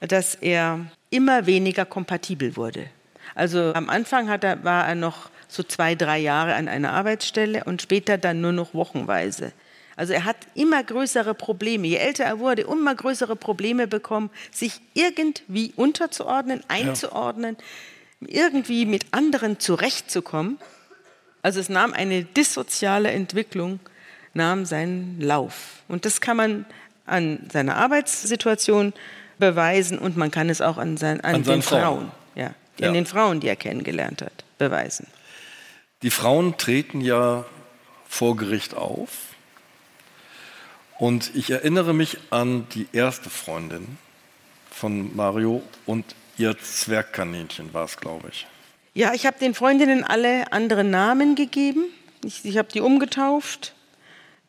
[0.00, 2.90] dass er immer weniger kompatibel wurde
[3.38, 7.80] also am Anfang er, war er noch so zwei, drei Jahre an einer Arbeitsstelle und
[7.80, 9.52] später dann nur noch wochenweise.
[9.94, 11.86] Also er hat immer größere Probleme.
[11.86, 17.56] Je älter er wurde, immer größere Probleme bekommen, sich irgendwie unterzuordnen, einzuordnen,
[18.20, 18.42] ja.
[18.46, 20.58] irgendwie mit anderen zurechtzukommen.
[21.40, 23.78] Also es nahm eine dissoziale Entwicklung,
[24.34, 25.82] nahm seinen Lauf.
[25.86, 26.66] Und das kann man
[27.06, 28.94] an seiner Arbeitssituation
[29.38, 31.80] beweisen und man kann es auch an, sein, an, an den Frauen.
[31.80, 32.88] Frauen ja ja.
[32.88, 35.06] in den Frauen, die er kennengelernt hat, beweisen.
[36.02, 37.44] Die Frauen treten ja
[38.08, 39.10] vor Gericht auf.
[40.98, 43.98] Und ich erinnere mich an die erste Freundin
[44.70, 46.04] von Mario und
[46.36, 48.46] ihr Zwergkaninchen war es, glaube ich.
[48.94, 51.84] Ja, ich habe den Freundinnen alle andere Namen gegeben.
[52.24, 53.74] Ich, ich habe die umgetauft.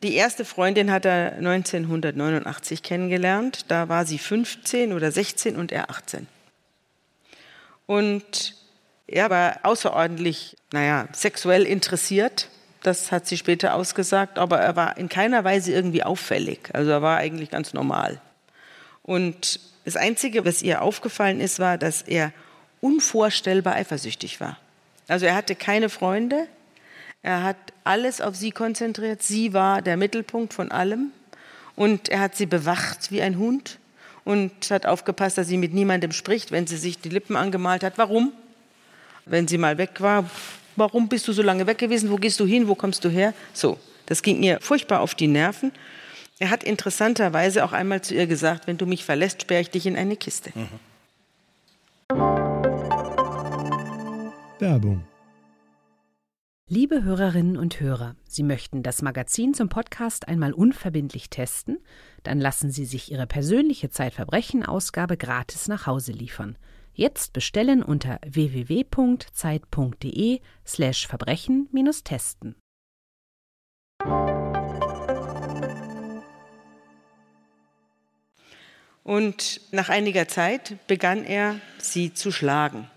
[0.02, 3.66] Die erste Freundin hat er 1989 kennengelernt.
[3.68, 6.26] Da war sie 15 oder 16 und er 18.
[7.90, 8.54] Und
[9.08, 12.48] er war außerordentlich, naja, sexuell interessiert.
[12.84, 16.70] Das hat sie später ausgesagt, aber er war in keiner Weise irgendwie auffällig.
[16.72, 18.20] Also er war eigentlich ganz normal.
[19.02, 22.32] Und das Einzige, was ihr aufgefallen ist, war, dass er
[22.80, 24.56] unvorstellbar eifersüchtig war.
[25.08, 26.46] Also er hatte keine Freunde,
[27.22, 31.10] er hat alles auf sie konzentriert, sie war der Mittelpunkt von allem
[31.74, 33.79] und er hat sie bewacht wie ein Hund
[34.24, 37.96] und hat aufgepasst, dass sie mit niemandem spricht, wenn sie sich die Lippen angemalt hat.
[37.96, 38.32] Warum?
[39.26, 40.28] Wenn sie mal weg war,
[40.76, 42.10] warum bist du so lange weg gewesen?
[42.10, 42.68] Wo gehst du hin?
[42.68, 43.34] Wo kommst du her?
[43.52, 45.72] So, das ging ihr furchtbar auf die Nerven.
[46.38, 49.86] Er hat interessanterweise auch einmal zu ihr gesagt, wenn du mich verlässt, sperre ich dich
[49.86, 50.50] in eine Kiste.
[50.54, 50.68] Mhm.
[54.58, 55.04] Werbung
[56.72, 61.78] Liebe Hörerinnen und Hörer, Sie möchten das Magazin zum Podcast einmal unverbindlich testen?
[62.22, 66.58] Dann lassen Sie sich Ihre persönliche Zeitverbrechen-Ausgabe gratis nach Hause liefern.
[66.92, 72.56] Jetzt bestellen unter www.zeit.de/slash Verbrechen-testen.
[79.02, 82.90] Und nach einiger Zeit begann er, sie zu schlagen.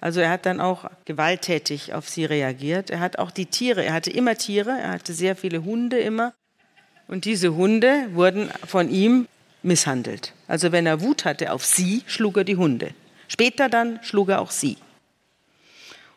[0.00, 2.90] Also er hat dann auch gewalttätig auf sie reagiert.
[2.90, 6.34] Er hat auch die Tiere, er hatte immer Tiere, er hatte sehr viele Hunde immer.
[7.08, 9.26] Und diese Hunde wurden von ihm
[9.62, 10.34] misshandelt.
[10.46, 12.94] Also wenn er Wut hatte auf sie, schlug er die Hunde.
[13.26, 14.76] Später dann schlug er auch sie.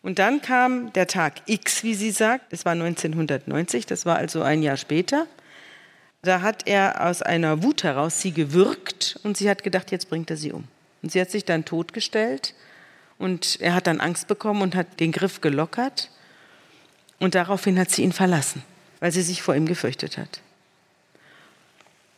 [0.04, 4.42] Und dann kam der Tag X, wie sie sagt, es war 1990, das war also
[4.42, 5.28] ein Jahr später.
[6.24, 10.30] Da hat er aus einer Wut heraus sie gewürgt und sie hat gedacht, jetzt bringt
[10.30, 10.66] er sie um.
[11.02, 12.54] Und sie hat sich dann totgestellt
[13.18, 16.10] und er hat dann Angst bekommen und hat den Griff gelockert
[17.20, 18.64] und daraufhin hat sie ihn verlassen,
[19.00, 20.42] weil sie sich vor ihm gefürchtet hat.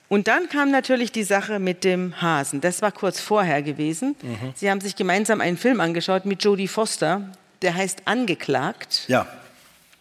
[0.10, 2.62] Und dann kam natürlich die Sache mit dem Hasen.
[2.62, 4.16] Das war kurz vorher gewesen.
[4.22, 4.54] Mhm.
[4.56, 7.30] Sie haben sich gemeinsam einen Film angeschaut mit Jodie Foster,
[7.62, 9.06] der heißt Angeklagt.
[9.08, 9.28] Ja.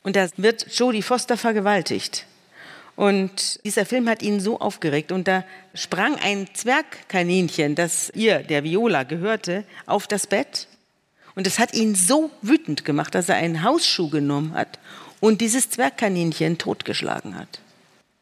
[0.03, 2.27] Und da wird Jodie Foster vergewaltigt.
[2.97, 5.13] Und dieser Film hat ihn so aufgeregt.
[5.13, 5.45] Und da
[5.75, 10.69] sprang ein Zwergkaninchen, das ihr, der Viola, gehörte, auf das Bett.
[11.35, 14.79] Und es hat ihn so wütend gemacht, dass er einen Hausschuh genommen hat
[15.21, 17.61] und dieses Zwergkaninchen totgeschlagen hat.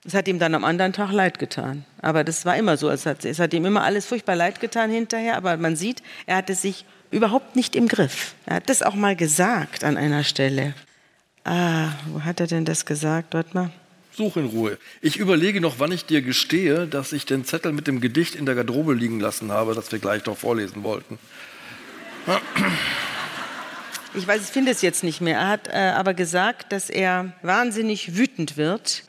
[0.04, 1.84] Es hat ihm dann am anderen Tag leid getan.
[2.00, 2.88] Aber das war immer so.
[2.88, 5.36] Es hat, es hat ihm immer alles furchtbar leid getan hinterher.
[5.36, 8.34] Aber man sieht, er hatte sich überhaupt nicht im Griff.
[8.46, 10.74] Er hat das auch mal gesagt an einer Stelle.
[11.44, 13.34] Ah, wo hat er denn das gesagt?
[13.34, 13.70] Warte mal.
[14.12, 14.78] Such in Ruhe.
[15.02, 18.46] Ich überlege noch, wann ich dir gestehe, dass ich den Zettel mit dem Gedicht in
[18.46, 21.18] der Garderobe liegen lassen habe, das wir gleich noch vorlesen wollten.
[24.14, 25.38] Ich weiß, ich finde es jetzt nicht mehr.
[25.38, 29.04] Er hat äh, aber gesagt, dass er wahnsinnig wütend wird,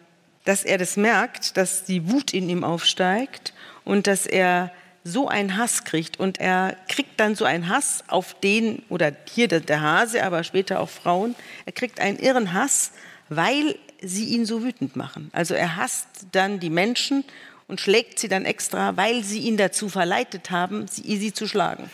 [0.45, 4.71] dass er das merkt, dass die Wut in ihm aufsteigt und dass er
[5.03, 9.47] so einen Hass kriegt und er kriegt dann so einen Hass auf den, oder hier
[9.47, 11.35] der, Hase, aber später auch Frauen,
[11.65, 12.91] er kriegt einen irren Hass,
[13.29, 15.29] weil sie ihn so wütend machen.
[15.33, 17.23] Also er hasst dann die Menschen
[17.67, 21.89] und schlägt sie dann extra, weil sie ihn dazu verleitet haben, sie, sie zu schlagen.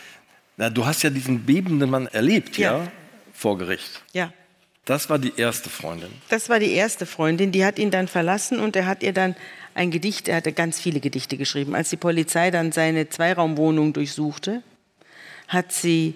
[0.56, 2.78] Na, du hast ja diesen bebenden Mann erlebt, ja.
[2.78, 2.92] ja,
[3.32, 4.02] vor Gericht.
[4.12, 4.32] Ja.
[4.88, 6.08] Das war die erste Freundin.
[6.30, 9.36] Das war die erste Freundin, die hat ihn dann verlassen und er hat ihr dann
[9.74, 11.74] ein Gedicht, er hatte ganz viele Gedichte geschrieben.
[11.74, 14.62] Als die Polizei dann seine Zweiraumwohnung durchsuchte,
[15.46, 16.14] hat sie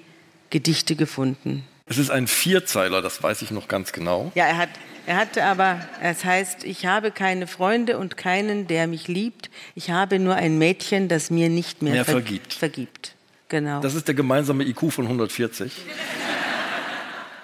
[0.49, 1.65] Gedichte gefunden.
[1.85, 4.33] Es ist ein Vierzeiler, das weiß ich noch ganz genau.
[4.35, 4.71] Ja, er hat,
[5.05, 9.51] er hatte aber, es heißt, ich habe keine Freunde und keinen, der mich liebt.
[9.75, 12.55] Ich habe nur ein Mädchen, das mir nicht mehr, mehr ver vergibt.
[12.55, 13.17] vergibt.
[13.51, 13.83] Genau.
[13.83, 15.73] Das ist der gemeinsame IQ von 140.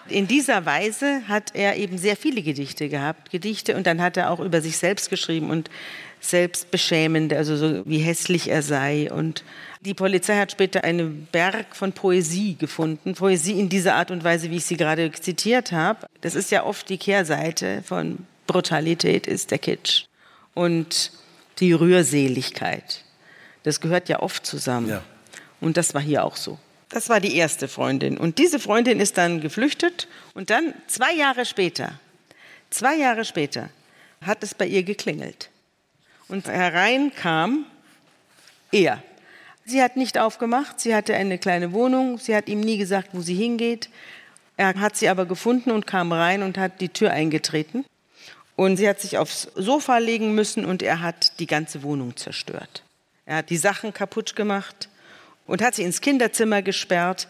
[0.08, 4.30] In dieser Weise hat er eben sehr viele Gedichte gehabt, Gedichte, und dann hat er
[4.30, 5.70] auch über sich selbst geschrieben und
[6.20, 9.10] selbstbeschämend, also so wie hässlich er sei.
[9.12, 9.44] Und
[9.80, 14.50] die Polizei hat später einen Berg von Poesie gefunden, Poesie in dieser Art und Weise,
[14.50, 16.06] wie ich sie gerade zitiert habe.
[16.20, 20.06] Das ist ja oft die Kehrseite von Brutalität, ist der Kitsch
[20.54, 21.12] und
[21.60, 23.04] die Rührseligkeit.
[23.62, 24.88] Das gehört ja oft zusammen.
[24.88, 25.02] Ja.
[25.60, 26.58] Und das war hier auch so.
[26.88, 28.16] Das war die erste Freundin.
[28.16, 31.98] Und diese Freundin ist dann geflüchtet und dann zwei Jahre später,
[32.70, 33.68] zwei Jahre später,
[34.24, 35.50] hat es bei ihr geklingelt.
[36.28, 37.66] Und herein kam
[38.72, 39.02] er.
[39.64, 43.20] Sie hat nicht aufgemacht, sie hatte eine kleine Wohnung, sie hat ihm nie gesagt, wo
[43.20, 43.90] sie hingeht.
[44.56, 47.84] Er hat sie aber gefunden und kam rein und hat die Tür eingetreten.
[48.56, 52.82] Und sie hat sich aufs Sofa legen müssen und er hat die ganze Wohnung zerstört.
[53.24, 54.87] Er hat die Sachen kaputt gemacht,
[55.48, 57.26] und hat sie ins Kinderzimmer gesperrt.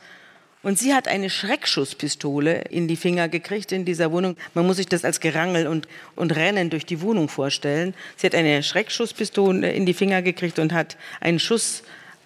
[0.62, 4.36] Und sie hat eine Schreckschusspistole in die Finger gekriegt in dieser Wohnung.
[4.54, 7.94] Man muss sich das als Gerangel und, und Rennen durch die Wohnung vorstellen.
[8.16, 11.84] Sie hat eine Schreckschusspistole in die Finger gekriegt und hat einen Schuss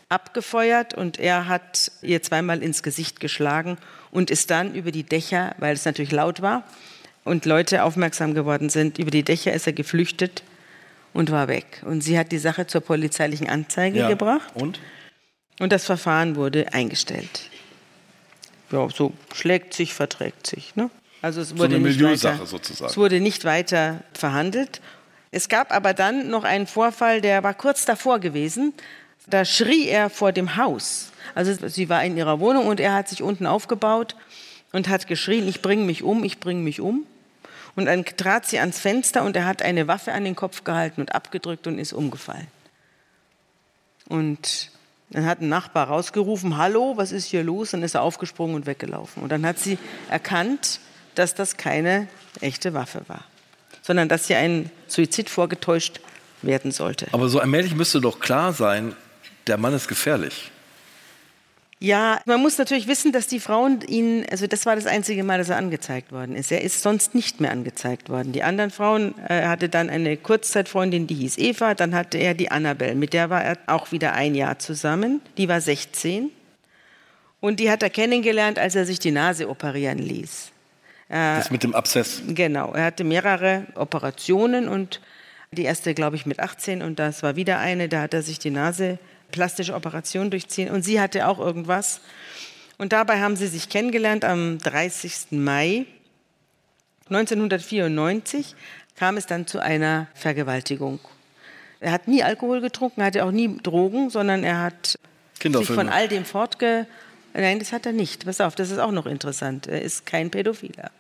[0.09, 3.77] abgefeuert und er hat ihr zweimal ins Gesicht geschlagen
[4.11, 6.65] und ist dann über die Dächer, weil es natürlich laut war
[7.25, 10.43] und Leute aufmerksam geworden sind, über die Dächer ist er geflüchtet
[11.13, 11.83] und war weg.
[11.85, 14.09] Und sie hat die Sache zur polizeilichen Anzeige ja.
[14.09, 14.51] gebracht.
[14.55, 14.81] Und?
[15.63, 17.49] Und das Verfahren wurde eingestellt.
[18.73, 20.75] Ja, so schlägt sich, verträgt sich.
[20.75, 20.91] Ne?
[21.21, 22.91] Also es wurde, so nicht weiter, sozusagen.
[22.91, 24.81] es wurde nicht weiter verhandelt.
[25.31, 28.75] Es gab aber dann noch einen Vorfall, der war kurz davor gewesen.
[29.29, 31.13] Da schrie er vor dem Haus.
[31.37, 34.17] Also sie war in ihrer Wohnung und er hat sich unten aufgebaut
[34.73, 37.07] und hat geschrien, ich bringe mich um, ich bringe mich um.
[37.77, 41.03] Und dann trat sie ans Fenster und er hat eine Waffe an den Kopf gehalten
[41.03, 42.49] und abgedrückt und ist umgefallen.
[44.09, 44.72] Und
[45.15, 47.73] dann hat ein Nachbar rausgerufen, hallo, was ist hier los?
[47.73, 49.23] Dann ist er aufgesprungen und weggelaufen.
[49.23, 50.81] Und dann hat sie erkannt,
[51.15, 52.09] dass das keine
[52.41, 53.25] echte Waffe war,
[53.83, 56.01] sondern dass hier ein Suizid vorgetäuscht
[56.41, 57.07] werden sollte.
[57.13, 58.97] Aber so allmählich müsste doch klar sein,
[59.47, 60.51] der Mann ist gefährlich.
[61.83, 65.39] Ja, man muss natürlich wissen, dass die Frauen ihn, also das war das einzige Mal,
[65.39, 66.53] dass er angezeigt worden ist.
[66.53, 68.31] Er ist sonst nicht mehr angezeigt worden.
[68.31, 72.35] Die anderen Frauen, äh, er hatte dann eine Kurzzeitfreundin, die hieß Eva, dann hatte er
[72.35, 75.21] die Annabelle, mit der war er auch wieder ein Jahr zusammen.
[75.39, 76.31] Die war 16.
[77.41, 80.53] Und die hat er kennengelernt, als er sich die Nase operieren ließ.
[81.09, 82.23] das mit dem Abszess.
[82.29, 85.01] Genau, er hatte mehrere Operationen und
[85.51, 88.39] die erste, glaube ich, mit 18 und das war wieder eine, da hat er sich
[88.39, 89.01] die Nase
[89.33, 92.01] plastische Operation durchziehen und sie hatte auch irgendwas.
[92.79, 95.33] Und dabei haben sie sich kennengelernt am 30.
[95.33, 95.87] Mai
[97.09, 98.55] 1994
[98.97, 101.01] kam es dann zu einer Vergewaltigung.
[101.81, 104.99] Er hat nie Alkohol getrunken, hatte auch nie Drogen, sondern er hat
[105.43, 106.87] sich von all dem fortge...
[107.35, 108.27] Nein, das hat er nicht.
[108.27, 109.67] Pass auf, das ist auch noch interessant.
[109.67, 110.91] Er ist kein Pädophiler.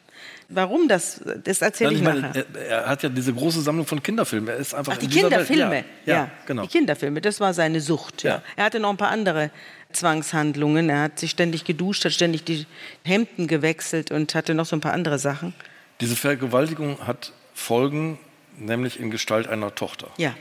[0.55, 1.21] Warum das?
[1.45, 2.45] Das erzähle ich, ich meine, nachher.
[2.69, 4.49] Er, hat ja diese große Sammlung von Kinderfilmen.
[4.49, 5.77] Er ist einfach Ach, die Kinderfilme.
[5.77, 6.63] Ja, ja, ja, genau.
[6.63, 8.23] Die Kinderfilme, das war seine Sucht.
[8.23, 8.43] Ja.
[8.57, 9.51] Er hatte noch ein paar andere
[9.93, 10.89] Zwangshandlungen.
[10.89, 12.67] Er hat sich ständig geduscht, hat ständig die
[13.05, 15.55] Hemden gewechselt und hatte noch so ein paar andere Sachen.
[16.01, 18.19] Diese Vergewaltigung hat Folgen,
[18.59, 20.09] nämlich in Gestalt einer Tochter.
[20.17, 20.35] Ja,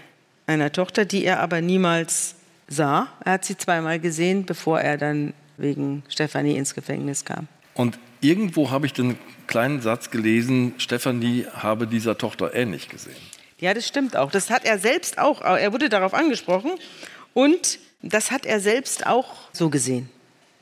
[0.48, 2.36] einer Tochter, die er aber niemals
[2.68, 3.08] sah.
[3.24, 7.48] Er hat sie zweimal gesehen, bevor er dann wegen Stefanie ins Gefängnis kam.
[7.76, 9.18] Und irgendwo habe ich den
[9.48, 13.18] kleinen Satz gelesen, Stefanie habe dieser Tochter ähnlich gesehen.
[13.60, 14.32] Ja, das stimmt auch.
[14.32, 15.42] Das hat er selbst auch.
[15.42, 16.72] Er wurde darauf angesprochen
[17.34, 20.10] und das hat er selbst auch so gesehen.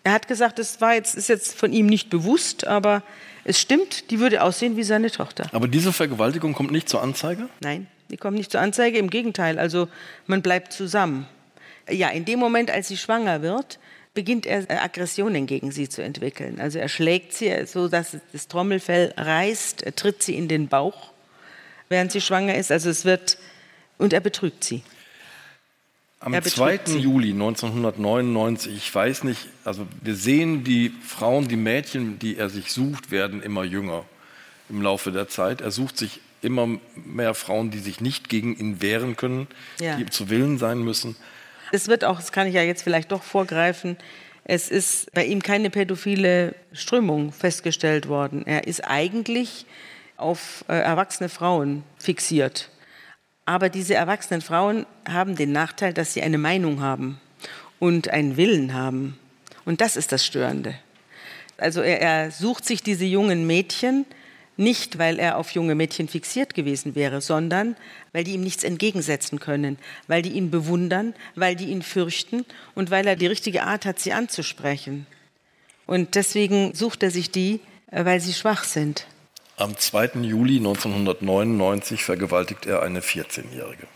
[0.04, 3.04] Er hat gesagt, das war jetzt, ist jetzt von ihm nicht bewusst, aber
[3.44, 5.48] es stimmt, die würde aussehen wie seine Tochter.
[5.54, 7.48] Aber diese Vergewaltigung kommt nicht zur Anzeige?
[7.62, 8.98] Nein, die kommt nicht zur Anzeige.
[8.98, 9.88] Im Gegenteil, also
[10.28, 11.28] man bleibt zusammen.
[11.90, 13.80] Ja, in dem Moment, als sie schwanger wird,
[14.20, 16.60] beginnt er Aggressionen gegen sie zu entwickeln.
[16.60, 21.14] Also er schlägt sie so, dass das Trommelfell reißt, er tritt sie in den Bauch,
[21.88, 22.70] während sie schwanger ist.
[22.70, 23.38] Also es wird
[23.98, 24.84] und er betrügt sie.
[26.20, 26.82] Am 2.
[26.84, 27.00] Sie.
[27.00, 32.74] Juli 1999, ich weiß nicht, also wir sehen die Frauen, die Mädchen, die er sich
[32.74, 34.04] sucht, werden immer jünger
[34.68, 35.62] im Laufe der Zeit.
[35.62, 39.48] Er sucht sich immer mehr Frauen, die sich nicht gegen ihn wehren können,
[39.80, 39.96] ja.
[39.96, 41.16] die zu Willen sein müssen.
[41.72, 43.98] Es wird auch, das kann ich ja jetzt vielleicht doch vorgreifen,
[44.52, 48.48] es ist bei ihm keine pädophile Strömung festgestellt worden.
[48.48, 49.68] Er ist eigentlich
[50.18, 52.72] auf äh, erwachsene Frauen fixiert.
[53.46, 57.20] Aber diese erwachsenen Frauen haben den Nachteil, dass sie eine Meinung haben
[57.78, 59.20] und einen Willen haben.
[59.66, 60.74] Und das ist das Störende.
[61.58, 64.06] Also er, er sucht sich diese jungen Mädchen,
[64.60, 67.76] nicht, weil er auf junge Mädchen fixiert gewesen wäre, sondern
[68.12, 72.46] weil die ihm nichts entgegensetzen können, weil die ihn bewundern, weil die ihn fürchten
[72.76, 75.08] und weil er die richtige Art hat, sie anzusprechen.
[75.86, 79.08] Und deswegen sucht er sich die, äh, weil sie schwach sind.
[79.58, 80.22] Am 2.
[80.22, 83.88] Juli 1999 vergewaltigt er eine 14-Jährige.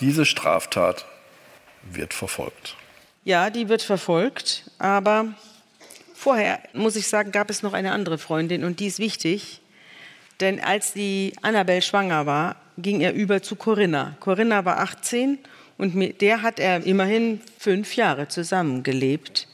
[0.00, 1.06] Diese Straftat
[1.82, 2.76] wird verfolgt.
[3.24, 5.34] Ja, die wird verfolgt, aber
[6.22, 9.60] Vorher, muss ich sagen, gab es noch eine andere Freundin und die ist wichtig.
[10.38, 14.16] Denn als die Annabelle schwanger war, ging er über zu Corinna.
[14.20, 15.40] Corinna war 18
[15.78, 19.48] und mit der hat er immerhin fünf Jahre zusammengelebt.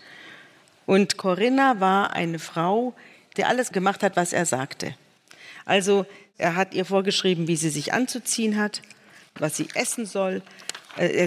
[0.84, 2.92] Und Corinna war eine Frau,
[3.38, 4.94] die alles gemacht hat, was er sagte.
[5.64, 6.04] Also
[6.36, 8.82] er hat ihr vorgeschrieben, wie sie sich anzuziehen hat,
[9.38, 10.42] was sie essen soll,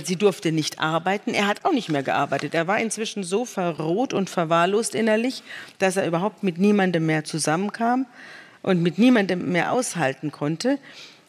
[0.04, 1.34] sie durfte nicht arbeiten.
[1.34, 2.54] Er hat auch nicht mehr gearbeitet.
[2.54, 5.44] Er war inzwischen so verroht und verwahrlost innerlich,
[5.80, 8.06] dass er überhaupt mit niemandem mehr zusammenkam
[8.62, 10.78] und mit niemandem mehr aushalten konnte.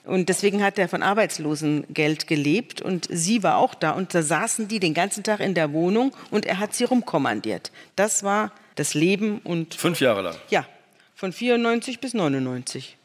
[0.05, 4.67] Und deswegen hat er von Arbeitslosengeld gelebt und sie war auch da und da saßen
[4.67, 7.71] die den ganzen Tag in der Wohnung und er hat sie rumkommandiert.
[7.95, 10.35] Das war das Leben und fünf Jahre lang.
[10.51, 10.67] Ja,
[11.15, 12.97] von 94 bis 99.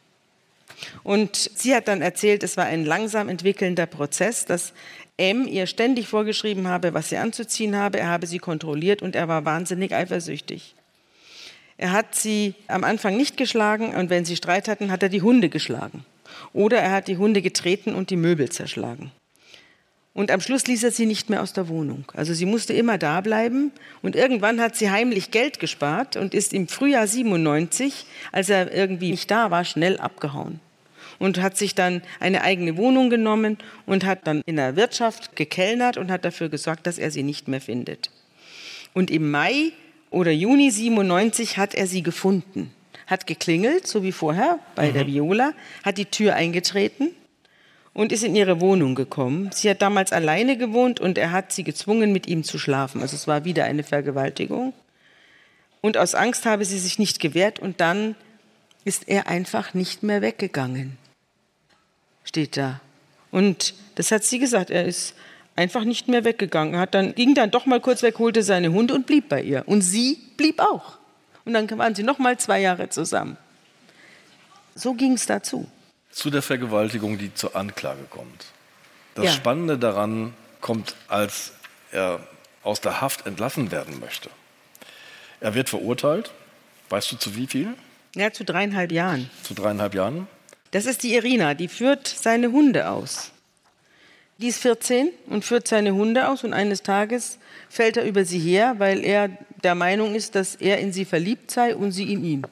[1.03, 4.73] Und sie hat dann erzählt, es war ein langsam entwickelnder Prozess, dass
[5.17, 7.99] M ihr ständig vorgeschrieben habe, was sie anzuziehen habe.
[7.99, 10.75] Er habe sie kontrolliert und er war wahnsinnig eifersüchtig.
[11.77, 15.21] Er hat sie am Anfang nicht geschlagen und wenn sie Streit hatten, hat er die
[15.21, 16.05] Hunde geschlagen.
[16.53, 19.11] Oder er hat die Hunde getreten und die Möbel zerschlagen.
[20.13, 22.05] Und am Schluss ließ er sie nicht mehr aus der Wohnung.
[22.15, 23.71] Also sie musste immer da bleiben.
[24.01, 29.11] Und irgendwann hat sie heimlich Geld gespart und ist im Frühjahr 97, als er irgendwie
[29.11, 30.59] nicht da war, schnell abgehauen
[31.19, 35.97] und hat sich dann eine eigene Wohnung genommen und hat dann in der Wirtschaft gekellnert
[35.97, 38.11] und hat dafür gesorgt, dass er sie nicht mehr findet.
[38.93, 39.71] Und im Mai
[40.09, 42.71] oder Juni 97 hat er sie gefunden,
[43.05, 44.93] hat geklingelt, so wie vorher bei mhm.
[44.93, 45.53] der Viola,
[45.83, 47.09] hat die Tür eingetreten
[47.93, 49.49] und ist in ihre Wohnung gekommen.
[49.51, 53.01] Sie hat damals alleine gewohnt und er hat sie gezwungen, mit ihm zu schlafen.
[53.01, 54.73] Also es war wieder eine Vergewaltigung.
[55.81, 58.15] Und aus Angst habe sie sich nicht gewehrt und dann
[58.83, 60.97] ist er einfach nicht mehr weggegangen
[62.27, 62.79] steht da.
[63.31, 65.15] Und das hat sie gesagt, er ist
[65.55, 66.75] einfach nicht mehr weggegangen.
[66.75, 69.41] Er hat dann, ging dann doch mal kurz weg, holte seine Hunde und blieb bei
[69.41, 69.63] ihr.
[69.65, 70.97] Und sie blieb auch.
[71.45, 73.37] Und dann waren sie noch mal zwei Jahre zusammen.
[74.75, 75.67] So ging es dazu.
[76.11, 78.45] Zu der Vergewaltigung, die zur Anklage kommt.
[79.15, 79.31] Das ja.
[79.31, 81.53] Spannende daran kommt, als
[81.91, 82.19] er
[82.63, 84.29] aus der Haft entlassen werden möchte.
[85.39, 86.31] Er wird verurteilt.
[86.89, 87.73] Weißt du zu wie viel?
[88.15, 89.29] Ja, zu dreieinhalb Jahren.
[89.43, 90.27] Zu dreieinhalb Jahren?
[90.77, 93.31] Das ist die Irina, die führt seine Hunde aus.
[94.37, 98.37] Die ist 14 und führt seine Hunde aus und eines Tages fällt er über sie
[98.37, 99.29] her, weil er
[99.63, 102.43] der Meinung ist, dass er in sie verliebt sei und sie in ihn.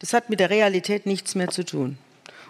[0.00, 1.96] Das hat mit der Realität nichts mehr zu tun.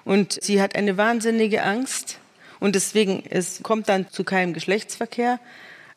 [0.05, 2.19] Und sie hat eine wahnsinnige Angst
[2.59, 5.39] und deswegen es kommt dann zu keinem Geschlechtsverkehr,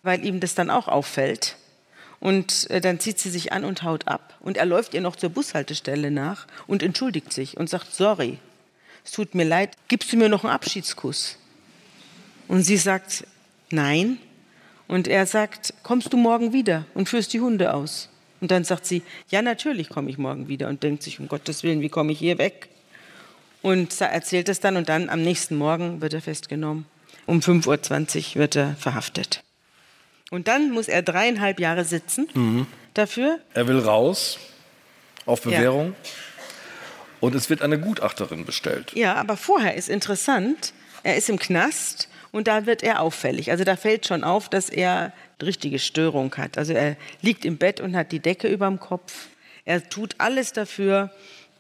[0.04, 1.58] weil ihm das dann auch auffällt.
[2.20, 4.36] Und äh, dann zieht sie sich an und haut ab.
[4.42, 8.38] Und er läuft ihr noch zur Bushaltestelle nach und entschuldigt sich und sagt, sorry,
[9.06, 11.38] es tut mir leid, gibst du mir noch einen Abschiedskuss?
[12.48, 13.26] Und sie sagt,
[13.70, 14.18] nein.
[14.88, 18.10] Und er sagt, kommst du morgen wieder und führst die Hunde aus?
[18.42, 21.64] Und dann sagt sie, ja, natürlich komme ich morgen wieder und denkt sich, um Gottes
[21.64, 22.70] Willen, wie komme ich hier weg?
[23.62, 26.86] Und erzählt es dann und dann am nächsten Morgen wird er festgenommen.
[27.26, 29.44] Um 5.20 Uhr wird er verhaftet.
[30.30, 32.68] Und dann muss er dreieinhalb Jahre sitzen mhm.
[32.94, 33.40] dafür.
[33.54, 34.38] Er will raus
[35.26, 35.96] auf Bewährung.
[36.04, 36.10] Ja.
[37.20, 38.92] Und es wird eine Gutachterin bestellt.
[38.94, 43.52] Ja, aber vorher ist interessant, er ist im Knast und da wird er auffällig.
[43.52, 46.58] Also da fällt schon auf, dass er richtige Störung hat.
[46.58, 49.28] Also er liegt im Bett und hat die Decke über dem Kopf.
[49.66, 51.12] Er tut alles dafür,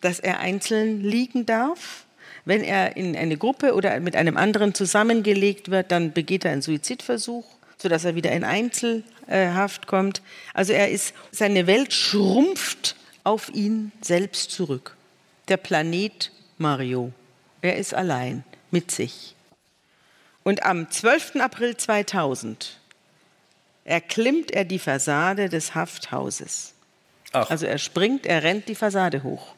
[0.01, 2.06] dass er einzeln liegen darf.
[2.45, 6.62] Wenn er in eine Gruppe oder mit einem anderen zusammengelegt wird, dann begeht er einen
[6.62, 7.45] Suizidversuch,
[7.78, 10.22] sodass er wieder in Einzelhaft kommt.
[10.53, 14.95] Also er ist, seine Welt schrumpft auf ihn selbst zurück.
[15.48, 17.12] Der Planet Mario.
[17.62, 19.36] Er ist allein mit sich.
[20.43, 21.36] Und am 12.
[21.36, 22.80] April 2000
[23.84, 26.74] erklimmt er die Fassade des Hafthauses.
[27.32, 27.50] Ach.
[27.52, 29.54] Also er springt, er rennt die Fassade hoch.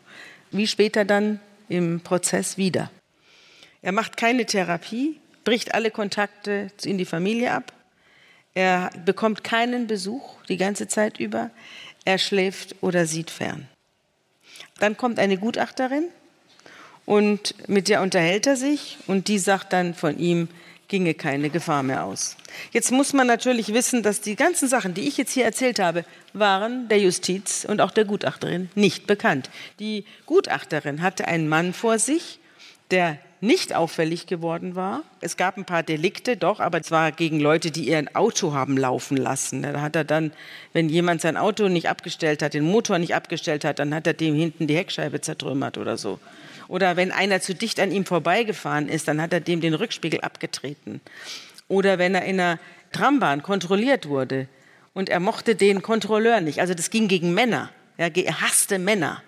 [0.52, 2.92] Wie später dann im Prozess wieder.
[3.82, 7.72] Er macht keine Therapie, bricht alle Kontakte in die Familie ab.
[8.54, 11.50] Er bekommt keinen Besuch die ganze Zeit über.
[12.04, 13.70] Er schläft oder sieht fern.
[14.80, 16.06] Dann kommt eine Gutachterin
[17.06, 20.50] und mit der unterhält er sich und die sagt dann von ihm,
[20.88, 22.38] ginge keine Gefahr mehr aus.
[22.72, 26.06] Jetzt muss man natürlich wissen, dass die ganzen Sachen, die ich jetzt hier erzählt habe,
[26.34, 29.50] waren der Justiz und auch der Gutachterin nicht bekannt.
[29.80, 32.40] Die Gutachterin hatte einen Mann vor sich,
[32.92, 35.04] der nicht auffällig geworden war.
[35.22, 38.78] Es gab ein paar Delikte, doch, aber es war gegen Leute, die ihr Auto haben
[38.78, 39.62] laufen lassen.
[39.62, 40.32] Da hat er dann,
[40.74, 44.14] wenn jemand sein Auto nicht abgestellt hat, den Motor nicht abgestellt hat, dann hat er
[44.14, 46.20] dem hinten die Heckscheibe zertrümmert oder so.
[46.68, 50.22] Oder wenn einer zu dicht an ihm vorbeigefahren ist, dann hat er dem den Rückspiegel
[50.22, 51.00] abgetreten.
[51.68, 52.60] Oder wenn er in einer
[52.92, 54.48] Trambahn kontrolliert wurde
[54.94, 56.60] und er mochte den Kontrolleur nicht.
[56.60, 57.70] Also das ging gegen Männer.
[57.98, 58.10] Er
[58.42, 59.22] hasste Männer.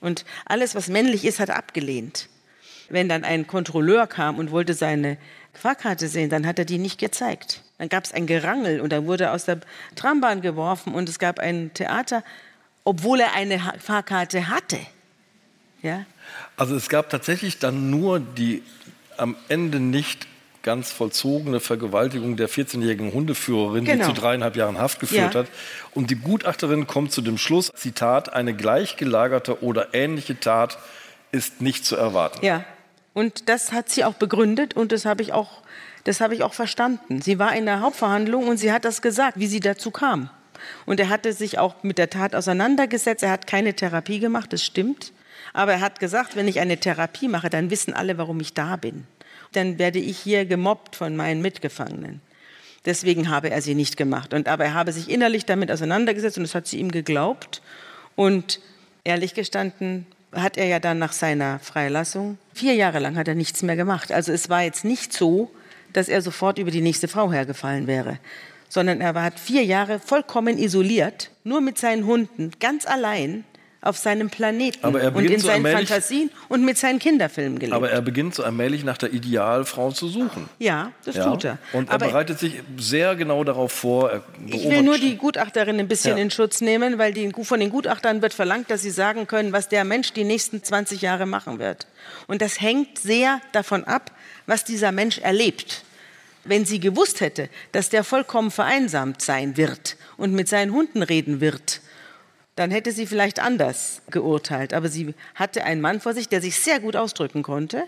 [0.00, 2.28] Und alles, was männlich ist, hat er abgelehnt.
[2.88, 5.18] Wenn dann ein Kontrolleur kam und wollte seine
[5.52, 7.62] Fahrkarte sehen, dann hat er die nicht gezeigt.
[7.78, 9.60] Dann gab es ein Gerangel und er wurde aus der
[9.96, 12.22] Trambahn geworfen und es gab ein Theater,
[12.84, 14.78] obwohl er eine Fahrkarte hatte.
[15.82, 16.06] Ja?
[16.56, 18.62] Also es gab tatsächlich dann nur die
[19.16, 20.26] am Ende nicht
[20.62, 24.08] ganz vollzogene Vergewaltigung der 14-jährigen Hundeführerin, genau.
[24.08, 25.40] die zu dreieinhalb Jahren Haft geführt ja.
[25.40, 25.46] hat.
[25.94, 30.78] Und die Gutachterin kommt zu dem Schluss, Zitat, eine gleichgelagerte oder ähnliche Tat
[31.30, 32.44] ist nicht zu erwarten.
[32.44, 32.64] Ja,
[33.16, 35.62] und das hat sie auch begründet und das habe ich auch,
[36.04, 37.22] das habe ich auch verstanden.
[37.22, 40.28] Sie war in der Hauptverhandlung und sie hat das gesagt, wie sie dazu kam.
[40.84, 43.22] Und er hatte sich auch mit der Tat auseinandergesetzt.
[43.22, 45.14] Er hat keine Therapie gemacht, das stimmt.
[45.54, 48.76] Aber er hat gesagt, wenn ich eine Therapie mache, dann wissen alle, warum ich da
[48.76, 49.06] bin.
[49.52, 52.20] Dann werde ich hier gemobbt von meinen Mitgefangenen.
[52.84, 54.34] Deswegen habe er sie nicht gemacht.
[54.34, 57.62] Und aber er habe sich innerlich damit auseinandergesetzt und das hat sie ihm geglaubt.
[58.14, 58.60] Und
[59.04, 60.04] ehrlich gestanden
[60.36, 64.10] hat er ja dann nach seiner Freilassung vier Jahre lang hat er nichts mehr gemacht.
[64.10, 65.50] Also es war jetzt nicht so,
[65.92, 68.18] dass er sofort über die nächste Frau hergefallen wäre,
[68.68, 73.44] sondern er hat vier Jahre vollkommen isoliert, nur mit seinen Hunden, ganz allein
[73.86, 77.74] auf seinem Planeten und in seinen Fantasien und mit seinen Kinderfilmen gelebt.
[77.74, 80.48] Aber er beginnt so allmählich nach der Idealfrau zu suchen.
[80.58, 81.30] Ja, das ja.
[81.30, 81.58] tut er.
[81.72, 84.22] Und er aber bereitet sich sehr genau darauf vor.
[84.46, 86.22] ich will nur die Gutachterin ein bisschen ja.
[86.22, 89.68] in Schutz nehmen, weil die, von den Gutachtern wird verlangt, dass sie sagen können, was
[89.68, 91.86] der Mensch die nächsten 20 Jahre machen wird.
[92.26, 94.10] Und das hängt sehr davon ab,
[94.46, 95.82] was dieser Mensch erlebt.
[96.44, 101.40] Wenn sie gewusst hätte, dass der vollkommen vereinsamt sein wird und mit seinen Hunden reden
[101.40, 101.80] wird,
[102.56, 104.74] dann hätte sie vielleicht anders geurteilt.
[104.74, 107.84] Aber sie hatte einen Mann vor sich, der sich sehr gut ausdrücken konnte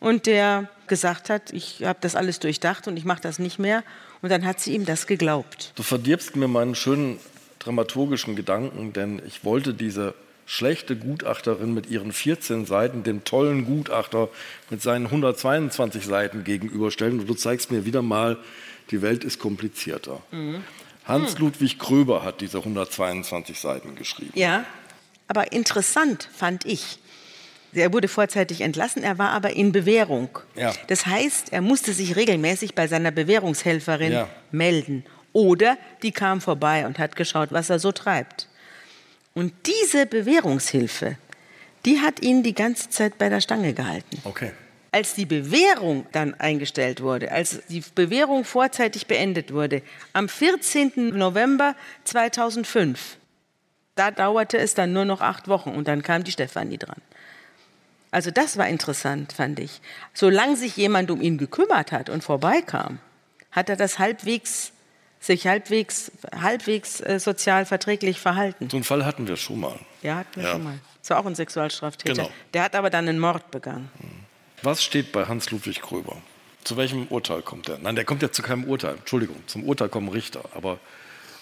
[0.00, 3.84] und der gesagt hat, ich habe das alles durchdacht und ich mache das nicht mehr.
[4.22, 5.72] Und dann hat sie ihm das geglaubt.
[5.76, 7.18] Du verdirbst mir meinen schönen
[7.58, 10.14] dramaturgischen Gedanken, denn ich wollte diese
[10.46, 14.28] schlechte Gutachterin mit ihren 14 Seiten dem tollen Gutachter
[14.70, 17.20] mit seinen 122 Seiten gegenüberstellen.
[17.20, 18.38] Und du zeigst mir wieder mal,
[18.90, 20.22] die Welt ist komplizierter.
[20.30, 20.62] Mhm.
[21.06, 24.32] Hans-Ludwig Gröber hat diese 122 Seiten geschrieben.
[24.34, 24.64] Ja,
[25.28, 26.98] aber interessant fand ich.
[27.72, 30.30] Er wurde vorzeitig entlassen, er war aber in Bewährung.
[30.54, 30.72] Ja.
[30.86, 34.28] Das heißt, er musste sich regelmäßig bei seiner Bewährungshelferin Ja.
[34.50, 35.04] melden.
[35.32, 38.48] Oder die kam vorbei und hat geschaut, was er so treibt.
[39.34, 41.18] Und diese Bewährungshilfe,
[41.84, 44.18] die hat ihn die ganze Zeit bei der Stange gehalten.
[44.24, 44.52] Okay.
[44.96, 49.82] Als die Bewährung dann eingestellt wurde, als die Bewährung vorzeitig beendet wurde,
[50.14, 51.14] am 14.
[51.14, 51.74] November
[52.04, 53.18] 2005,
[53.94, 57.02] da dauerte es dann nur noch acht Wochen und dann kam die Stefanie dran.
[58.10, 59.82] Also das war interessant, fand ich.
[60.14, 62.98] Solange sich jemand um ihn gekümmert hat und vorbeikam,
[63.52, 64.72] hat er das halbwegs,
[65.20, 68.70] sich halbwegs, halbwegs äh, sozial verträglich verhalten.
[68.70, 69.78] So einen Fall hatten wir schon mal.
[70.00, 70.52] Ja, hatten wir Ja.
[70.52, 70.78] schon mal.
[71.02, 72.14] Das war auch ein Sexualstraftäter.
[72.14, 72.30] Genau.
[72.54, 73.90] Der hat aber dann einen Mord begangen.
[74.66, 76.16] Was steht bei Hans-Ludwig Gröber?
[76.64, 77.78] Zu welchem Urteil kommt er?
[77.78, 78.96] Nein, der kommt ja zu keinem Urteil.
[78.96, 80.42] Entschuldigung, zum Urteil kommen Richter.
[80.56, 80.80] Aber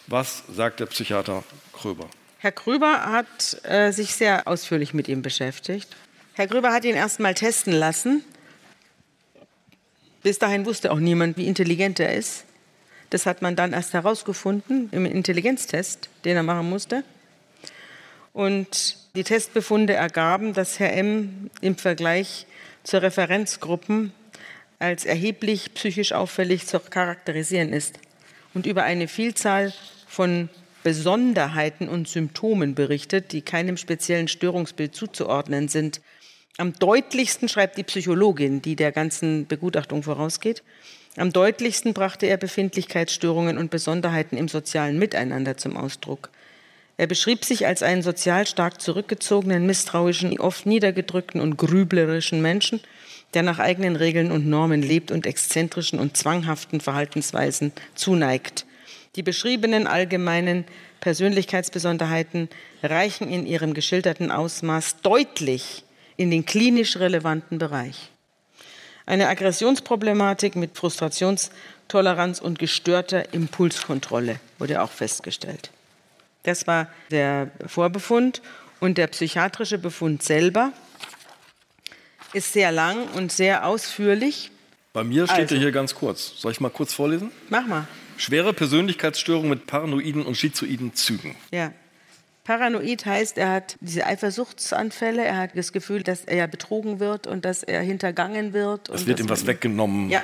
[0.06, 2.06] was sagt der Psychiater Gröber?
[2.36, 5.96] Herr Gröber hat äh, sich sehr ausführlich mit ihm beschäftigt.
[6.34, 8.22] Herr Gröber hat ihn erst mal testen lassen.
[10.22, 12.44] Bis dahin wusste auch niemand, wie intelligent er ist.
[13.08, 17.04] Das hat man dann erst herausgefunden im Intelligenztest, den er machen musste.
[18.34, 21.48] Und die Testbefunde ergaben, dass Herr M.
[21.62, 22.46] im Vergleich
[22.84, 24.12] zur Referenzgruppen
[24.78, 27.98] als erheblich psychisch auffällig zu charakterisieren ist
[28.54, 29.72] und über eine Vielzahl
[30.06, 30.48] von
[30.84, 36.00] Besonderheiten und Symptomen berichtet, die keinem speziellen Störungsbild zuzuordnen sind.
[36.58, 40.62] Am deutlichsten schreibt die Psychologin, die der ganzen Begutachtung vorausgeht,
[41.16, 46.30] am deutlichsten brachte er Befindlichkeitsstörungen und Besonderheiten im sozialen Miteinander zum Ausdruck.
[46.96, 52.80] Er beschrieb sich als einen sozial stark zurückgezogenen, misstrauischen, oft niedergedrückten und grüblerischen Menschen,
[53.34, 58.64] der nach eigenen Regeln und Normen lebt und exzentrischen und zwanghaften Verhaltensweisen zuneigt.
[59.16, 60.64] Die beschriebenen allgemeinen
[61.00, 62.48] Persönlichkeitsbesonderheiten
[62.82, 65.84] reichen in ihrem geschilderten Ausmaß deutlich
[66.16, 68.10] in den klinisch relevanten Bereich.
[69.04, 75.70] Eine Aggressionsproblematik mit Frustrationstoleranz und gestörter Impulskontrolle wurde auch festgestellt.
[76.44, 78.40] Das war der Vorbefund
[78.80, 80.72] und der psychiatrische Befund selber
[82.32, 84.50] ist sehr lang und sehr ausführlich.
[84.92, 85.54] Bei mir steht Also.
[85.56, 86.34] er hier ganz kurz.
[86.36, 87.30] Soll ich mal kurz vorlesen?
[87.48, 87.86] Mach mal.
[88.16, 91.34] Schwere Persönlichkeitsstörung mit paranoiden und schizoiden Zügen.
[91.50, 91.72] Ja.
[92.44, 97.46] Paranoid heißt, er hat diese Eifersuchtsanfälle, er hat das Gefühl, dass er betrogen wird und
[97.46, 98.90] dass er hintergangen wird.
[98.90, 100.10] Es wird ihm was weggenommen.
[100.10, 100.22] Ja.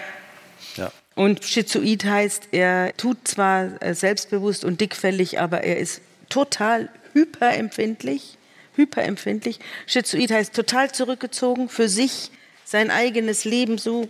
[0.77, 0.93] ja.
[1.15, 8.39] Und schizoid heißt, er tut zwar äh, selbstbewusst und dickfällig, aber er ist total hyperempfindlich.
[8.77, 9.61] Hyperempfindlich.
[9.87, 12.31] Schizoid heißt total zurückgezogen, für sich,
[12.65, 14.09] sein eigenes Leben so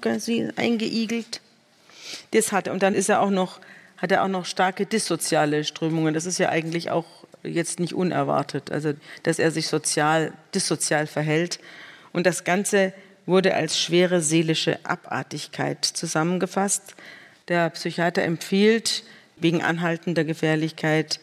[0.57, 1.41] eingeigelt.
[2.33, 2.69] Das hat.
[2.69, 3.59] Und dann ist er auch noch,
[3.97, 6.15] hat er auch noch starke dissoziale Strömungen.
[6.15, 7.07] Das ist ja eigentlich auch
[7.43, 8.71] jetzt nicht unerwartet.
[8.71, 8.93] Also,
[9.23, 11.59] dass er sich sozial, dissozial verhält.
[12.13, 12.93] Und das Ganze
[13.25, 16.95] wurde als schwere seelische Abartigkeit zusammengefasst.
[17.49, 19.05] Der Psychiater empfiehlt
[19.37, 21.21] wegen anhaltender Gefährlichkeit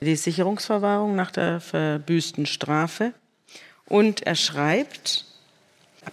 [0.00, 3.12] die Sicherungsverwahrung nach der verbüßten Strafe.
[3.86, 5.24] Und er schreibt,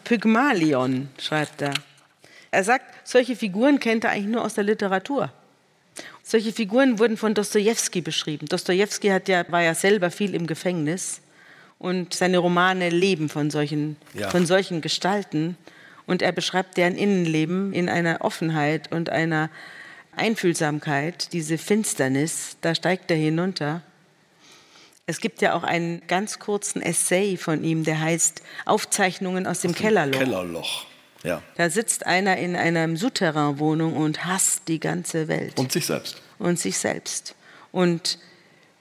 [0.03, 1.73] Pygmalion, schreibt er.
[2.51, 5.31] Er sagt, solche Figuren kennt er eigentlich nur aus der Literatur.
[6.23, 8.47] Solche Figuren wurden von Dostoevsky beschrieben.
[8.47, 11.21] Dostoevsky hat ja, war ja selber viel im Gefängnis
[11.77, 14.29] und seine Romane leben von solchen, Ja.
[14.29, 15.57] von solchen Gestalten.
[16.07, 19.49] Und er beschreibt deren Innenleben in einer Offenheit und einer
[20.17, 23.81] Einfühlsamkeit, diese Finsternis, da steigt er hinunter.
[25.07, 29.75] Es gibt ja auch einen ganz kurzen Essay von ihm, der heißt Aufzeichnungen aus dem
[29.75, 30.17] Kellerloch.
[30.19, 30.85] Kellerloch.
[31.23, 31.41] Ja.
[31.55, 36.21] Da sitzt einer in einer Souterrain-Wohnung und hasst die ganze Welt Und sich selbst.
[36.37, 37.35] und sich selbst.
[37.71, 38.19] Und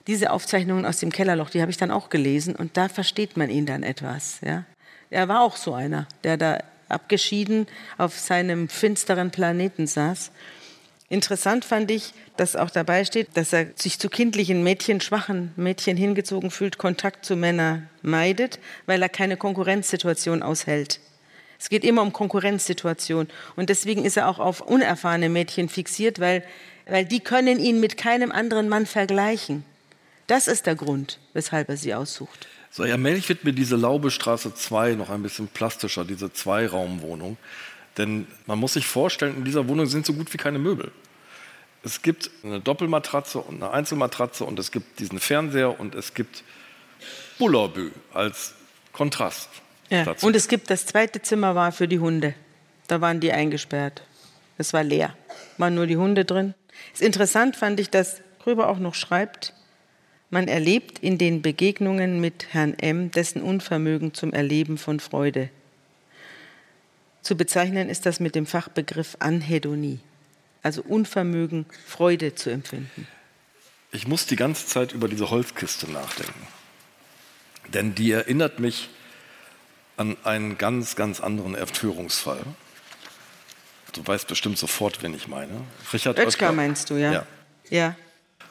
[0.07, 3.49] diese Aufzeichnungen aus dem Kellerloch, die habe ich dann auch gelesen und da versteht man
[3.49, 4.39] ihn dann etwas.
[4.45, 4.65] Ja?
[5.11, 6.59] Er war auch so einer, der da
[6.89, 7.67] abgeschieden
[7.97, 10.31] auf seinem finsteren Planeten saß.
[11.15, 15.97] Interessant fand ich, dass auch dabei steht, dass er sich zu kindlichen Mädchen, schwachen Mädchen
[15.97, 20.99] hingezogen fühlt, Kontakt zu Männern meidet, weil er keine Konkurrenzsituation aushält.
[21.57, 23.29] Es geht immer um Konkurrenzsituation.
[23.55, 26.43] Und deswegen ist er auch auf unerfahrene Mädchen fixiert, weil,
[26.87, 29.65] weil die können ihn mit keinem anderen Mann vergleichen.
[30.27, 32.49] Das ist der Grund, weshalb er sie aussucht.
[32.73, 37.37] So, allmählich wird mir diese Laubestraße 2 noch ein bisschen plastischer, diese Zweiraumwohnung.
[37.99, 40.91] Denn man muss sich vorstellen, in dieser Wohnung sind so gut wie keine Möbel.
[41.85, 46.43] Es gibt eine Doppelmatratze und eine Einzelmatratze und es gibt diesen Fernseher und es gibt
[47.39, 48.55] Bullerbü als
[48.93, 49.49] Kontrast.
[49.91, 50.05] Ja.
[50.05, 50.27] dazu.
[50.27, 52.35] Und es gibt das zweite Zimmer war für die Hunde.
[52.87, 54.03] Da waren die eingesperrt.
[54.57, 55.15] Es war leer.
[55.59, 56.55] Waren nur die Hunde drin.
[56.93, 59.53] Es ist interessant fand ich, dass drüber auch noch schreibt,
[60.31, 63.11] man erlebt in den Begegnungen mit Herrn M.
[63.11, 65.49] dessen Unvermögen zum Erleben von Freude.
[67.23, 70.01] Zu bezeichnen ist das mit dem Fachbegriff Anhedonie,
[70.65, 73.07] also Unvermögen, Freude zu empfinden.
[73.93, 76.49] Ich muss die ganze Zeit über diese Holzkiste nachdenken,
[77.69, 78.89] denn die erinnert mich
[79.97, 82.43] an einen ganz, ganz anderen Entführungsfall.
[83.93, 85.53] Du weißt bestimmt sofort, wen ich meine.
[85.93, 87.13] Richard Oetker, Oetker meinst du, ja?
[87.13, 87.27] ja?
[87.71, 87.97] Ja.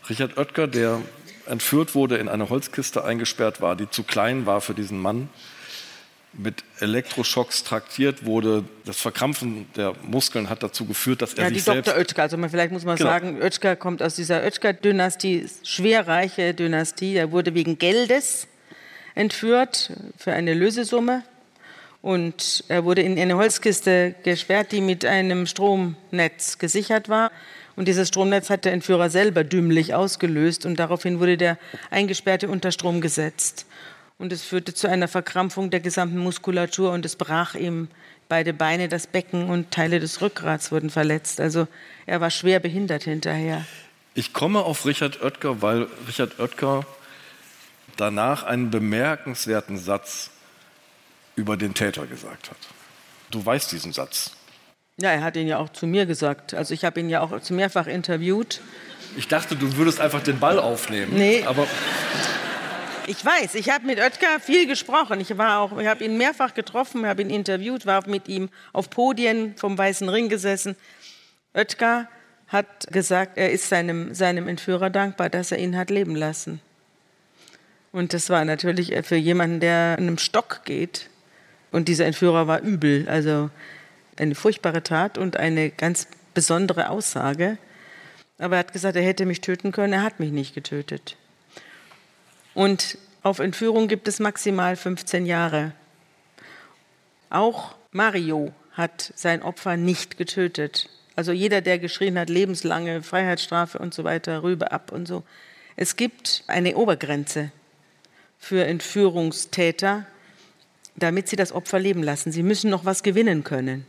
[0.07, 1.01] Richard Oetker, der
[1.45, 5.29] entführt wurde, in eine Holzkiste eingesperrt war, die zu klein war für diesen Mann,
[6.33, 8.65] mit Elektroschocks traktiert wurde.
[8.85, 11.87] Das Verkrampfen der Muskeln hat dazu geführt, dass er ja, sich die selbst...
[11.87, 11.99] Dr.
[11.99, 13.09] Oetker, also man, vielleicht muss man genau.
[13.09, 17.15] sagen, Oetker kommt aus dieser Oetker-Dynastie, schwerreiche Dynastie.
[17.15, 18.47] Er wurde wegen Geldes
[19.15, 21.23] entführt für eine Lösesumme
[22.01, 27.31] und er wurde in eine Holzkiste gesperrt, die mit einem Stromnetz gesichert war.
[27.75, 31.57] Und dieses Stromnetz hat der Entführer selber dümmlich ausgelöst und daraufhin wurde der
[31.89, 33.65] Eingesperrte unter Strom gesetzt.
[34.17, 37.87] Und es führte zu einer Verkrampfung der gesamten Muskulatur und es brach ihm
[38.29, 41.39] beide Beine, das Becken und Teile des Rückgrats wurden verletzt.
[41.39, 41.67] Also
[42.05, 43.65] er war schwer behindert hinterher.
[44.15, 46.85] Ich komme auf Richard Oetker, weil Richard Oetker
[47.97, 50.29] danach einen bemerkenswerten Satz
[51.35, 52.57] über den Täter gesagt hat.
[53.31, 54.31] Du weißt diesen Satz.
[54.97, 56.53] Ja, er hat ihn ja auch zu mir gesagt.
[56.53, 58.61] Also ich habe ihn ja auch zu mehrfach interviewt.
[59.17, 61.13] Ich dachte, du würdest einfach den Ball aufnehmen.
[61.15, 61.43] Nee.
[61.43, 61.67] Aber
[63.07, 65.19] ich weiß, ich habe mit Oetker viel gesprochen.
[65.19, 69.77] Ich, ich habe ihn mehrfach getroffen, habe ihn interviewt, war mit ihm auf Podien vom
[69.77, 70.75] Weißen Ring gesessen.
[71.53, 72.07] Oetker
[72.47, 76.61] hat gesagt, er ist seinem, seinem Entführer dankbar, dass er ihn hat leben lassen.
[77.91, 81.09] Und das war natürlich für jemanden, der in einem Stock geht.
[81.71, 83.07] Und dieser Entführer war übel.
[83.07, 83.49] Also
[84.17, 87.57] eine furchtbare Tat und eine ganz besondere Aussage.
[88.37, 91.17] Aber er hat gesagt, er hätte mich töten können, er hat mich nicht getötet.
[92.53, 95.71] Und auf Entführung gibt es maximal 15 Jahre.
[97.29, 100.89] Auch Mario hat sein Opfer nicht getötet.
[101.15, 105.23] Also jeder, der geschrien hat, lebenslange Freiheitsstrafe und so weiter, Rübe ab und so.
[105.75, 107.51] Es gibt eine Obergrenze
[108.39, 110.05] für Entführungstäter,
[110.95, 112.31] damit sie das Opfer leben lassen.
[112.31, 113.85] Sie müssen noch was gewinnen können.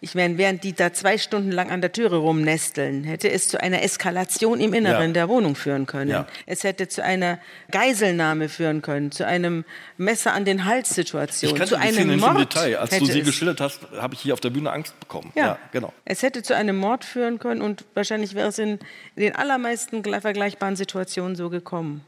[0.00, 3.60] Ich meine, während die da zwei Stunden lang an der Türe rumnesteln, hätte es zu
[3.60, 5.12] einer Eskalation im Inneren ja.
[5.12, 6.10] der Wohnung führen können.
[6.10, 6.26] Ja.
[6.44, 7.38] Es hätte zu einer
[7.70, 9.64] Geiselnahme führen können, zu einem
[9.96, 12.32] Messer an den Hals-Situation, ich zu einem Mord.
[12.32, 12.78] Im Detail.
[12.78, 15.32] Als du sie geschildert hast, habe ich hier auf der Bühne Angst bekommen.
[15.34, 15.46] Ja.
[15.46, 15.92] ja, genau.
[16.04, 18.78] Es hätte zu einem Mord führen können und wahrscheinlich wäre es in
[19.16, 22.04] den allermeisten vergleichbaren Situationen so gekommen.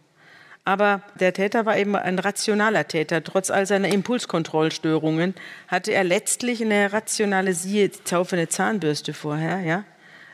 [0.69, 3.25] Aber der Täter war eben ein rationaler Täter.
[3.25, 5.35] Trotz all seiner Impulskontrollstörungen
[5.67, 9.85] hatte er letztlich eine rationale, siehe, taufe eine Zahnbürste vorher, ja,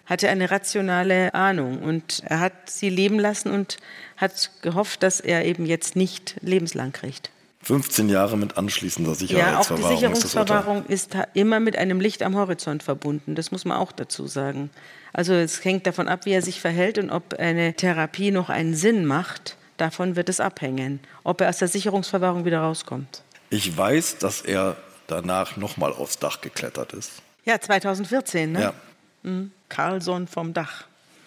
[0.07, 3.77] hatte eine rationale Ahnung und er hat sie leben lassen und
[4.17, 7.31] hat gehofft, dass er eben jetzt nicht lebenslang kriegt.
[7.63, 9.63] 15 Jahre mit anschließender Sicherungsverwahrung.
[9.63, 13.37] Ja, auch die Sicherungsverwahrung ist, ist immer mit einem Licht am Horizont verbunden.
[13.37, 14.71] Das muss man auch dazu sagen.
[15.13, 18.75] Also es hängt davon ab, wie er sich verhält und ob eine Therapie noch einen
[18.75, 19.57] Sinn macht.
[19.77, 23.23] Davon wird es abhängen, ob er aus der Sicherungsverwahrung wieder rauskommt.
[23.51, 24.77] Ich weiß, dass er
[25.07, 27.23] danach nochmal aufs Dach geklettert ist.
[27.45, 28.61] Ja, 2014, ne?
[28.61, 28.75] Ja.
[29.23, 29.53] Mhm.
[29.69, 30.85] Carlson vom Dach.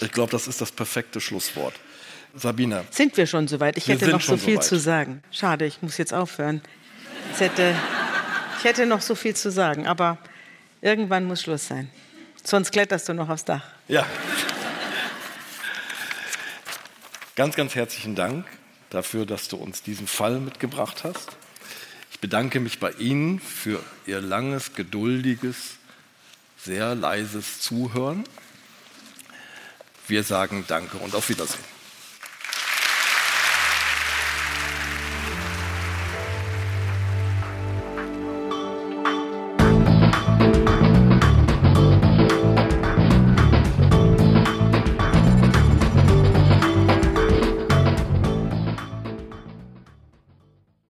[0.00, 1.74] ich glaube, das ist das perfekte Schlusswort.
[2.34, 2.84] Sabine.
[2.90, 3.76] Sind wir schon soweit?
[3.76, 5.22] Ich hätte noch so viel so zu sagen.
[5.30, 6.62] Schade, ich muss jetzt aufhören.
[7.34, 7.74] Ich hätte,
[8.58, 10.18] ich hätte noch so viel zu sagen, aber
[10.80, 11.90] irgendwann muss Schluss sein.
[12.44, 13.64] Sonst kletterst du noch aufs Dach.
[13.88, 14.06] Ja.
[17.38, 18.44] Ganz, ganz herzlichen Dank
[18.90, 21.36] dafür, dass du uns diesen Fall mitgebracht hast.
[22.10, 25.76] Ich bedanke mich bei Ihnen für Ihr langes, geduldiges,
[26.56, 28.24] sehr leises Zuhören.
[30.08, 31.77] Wir sagen Danke und auf Wiedersehen.